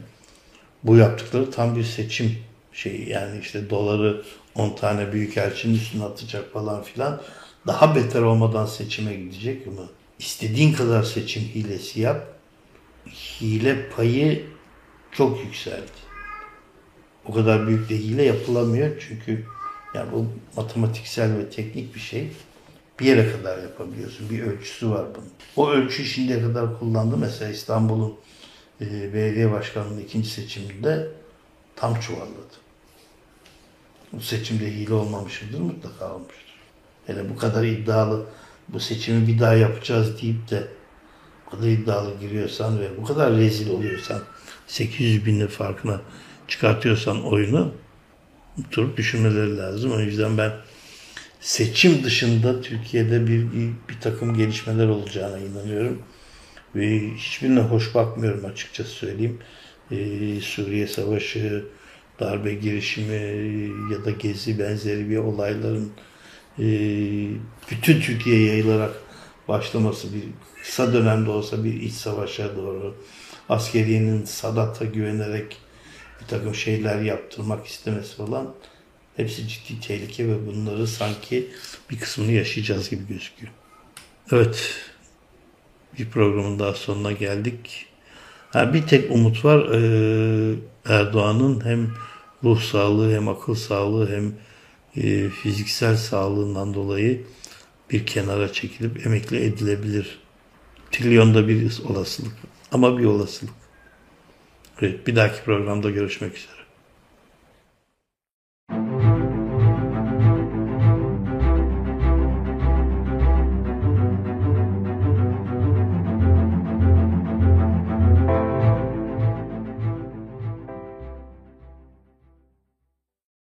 bu 0.82 0.96
yaptıkları 0.96 1.50
tam 1.50 1.76
bir 1.76 1.84
seçim 1.84 2.36
şeyi 2.72 3.08
yani 3.08 3.40
işte 3.40 3.70
doları 3.70 4.22
10 4.54 4.76
tane 4.76 5.12
büyükelçinin 5.12 5.74
üstüne 5.74 6.04
atacak 6.04 6.52
falan 6.52 6.82
filan 6.82 7.20
daha 7.66 7.96
beter 7.96 8.22
olmadan 8.22 8.66
seçime 8.66 9.14
gidecek 9.14 9.66
mi? 9.66 9.72
İstediğin 10.18 10.72
kadar 10.72 11.02
seçim 11.02 11.42
hilesi 11.42 12.00
yap. 12.00 12.26
Hile 13.40 13.88
payı 13.88 14.46
çok 15.12 15.44
yükseldi. 15.44 16.04
O 17.24 17.32
kadar 17.32 17.66
büyük 17.66 17.88
de 17.88 17.98
hile 17.98 18.22
yapılamıyor 18.22 19.06
çünkü 19.08 19.44
yani 19.94 20.12
bu 20.12 20.26
matematiksel 20.56 21.38
ve 21.38 21.50
teknik 21.50 21.94
bir 21.94 22.00
şey. 22.00 22.30
Bir 23.00 23.06
yere 23.06 23.32
kadar 23.32 23.62
yapabiliyorsun. 23.62 24.30
Bir 24.30 24.42
ölçüsü 24.42 24.90
var 24.90 25.06
bunun. 25.14 25.30
O 25.56 25.70
ölçü 25.70 26.04
şimdiye 26.04 26.42
kadar 26.42 26.78
kullandı. 26.78 27.16
Mesela 27.16 27.50
İstanbul'un 27.50 28.14
e, 28.80 29.14
belediye 29.14 29.52
başkanlığının 29.52 30.00
ikinci 30.00 30.30
seçiminde 30.30 31.08
tam 31.76 32.00
çuvalladı. 32.00 32.63
Bu 34.16 34.20
seçimde 34.20 34.66
hile 34.66 34.94
olmamıştır 34.94 35.58
mutlaka 35.58 36.14
olmuştur. 36.14 36.54
Hele 37.06 37.30
bu 37.30 37.36
kadar 37.36 37.64
iddialı 37.64 38.26
bu 38.68 38.80
seçimi 38.80 39.26
bir 39.26 39.38
daha 39.38 39.54
yapacağız 39.54 40.22
deyip 40.22 40.50
de 40.50 40.68
bu 41.46 41.50
kadar 41.50 41.68
iddialı 41.68 42.20
giriyorsan 42.20 42.80
ve 42.80 42.96
bu 42.96 43.04
kadar 43.04 43.36
rezil 43.36 43.70
oluyorsan 43.70 44.20
800 44.66 45.26
binin 45.26 45.46
farkına 45.46 46.00
çıkartıyorsan 46.48 47.24
oyunu 47.24 47.72
durup 48.72 48.96
düşünmeleri 48.96 49.56
lazım. 49.56 49.92
O 49.92 50.00
yüzden 50.00 50.38
ben 50.38 50.52
seçim 51.40 52.04
dışında 52.04 52.60
Türkiye'de 52.60 53.26
bir, 53.26 53.52
bir 53.88 54.00
takım 54.00 54.36
gelişmeler 54.36 54.88
olacağına 54.88 55.38
inanıyorum. 55.38 56.02
Ve 56.76 57.00
hiçbirine 57.16 57.60
hoş 57.60 57.94
bakmıyorum 57.94 58.44
açıkçası 58.44 58.90
söyleyeyim. 58.90 59.38
Ee, 59.90 60.40
Suriye 60.40 60.86
Savaşı, 60.86 61.64
darbe 62.20 62.54
girişimi 62.54 63.14
ya 63.92 64.04
da 64.04 64.10
gezi 64.10 64.58
benzeri 64.58 65.10
bir 65.10 65.16
olayların 65.16 65.92
e, 66.58 66.64
bütün 67.70 68.00
Türkiye'ye 68.00 68.46
yayılarak 68.46 68.94
başlaması 69.48 70.14
bir 70.14 70.22
kısa 70.62 70.92
dönemde 70.92 71.30
olsa 71.30 71.64
bir 71.64 71.80
iç 71.80 71.92
savaşa 71.92 72.56
doğru 72.56 72.94
askeriyenin 73.48 74.24
Sadat'a 74.24 74.84
güvenerek 74.84 75.56
bir 76.20 76.26
takım 76.26 76.54
şeyler 76.54 77.00
yaptırmak 77.00 77.66
istemesi 77.66 78.16
falan 78.16 78.54
hepsi 79.16 79.48
ciddi 79.48 79.80
tehlike 79.80 80.28
ve 80.28 80.46
bunları 80.46 80.86
sanki 80.86 81.48
bir 81.90 81.98
kısmını 81.98 82.32
yaşayacağız 82.32 82.90
gibi 82.90 83.08
gözüküyor. 83.08 83.52
Evet, 84.32 84.74
bir 85.98 86.10
programın 86.10 86.58
daha 86.58 86.74
sonuna 86.74 87.12
geldik. 87.12 87.86
Ha, 88.50 88.74
bir 88.74 88.86
tek 88.86 89.10
umut 89.10 89.44
var. 89.44 89.68
Ee, 89.74 90.54
Erdoğan'ın 90.88 91.64
hem 91.64 91.90
ruh 92.44 92.60
sağlığı 92.60 93.14
hem 93.14 93.28
akıl 93.28 93.54
sağlığı 93.54 94.10
hem 94.10 94.32
e, 95.04 95.28
fiziksel 95.28 95.96
sağlığından 95.96 96.74
dolayı 96.74 97.26
bir 97.90 98.06
kenara 98.06 98.52
çekilip 98.52 99.06
emekli 99.06 99.44
edilebilir. 99.44 100.18
Trilyonda 100.90 101.48
bir 101.48 101.80
olasılık 101.88 102.32
ama 102.72 102.98
bir 102.98 103.04
olasılık. 103.04 103.54
Evet, 104.80 105.06
bir 105.06 105.16
dahaki 105.16 105.44
programda 105.44 105.90
görüşmek 105.90 106.36
üzere. 106.36 106.53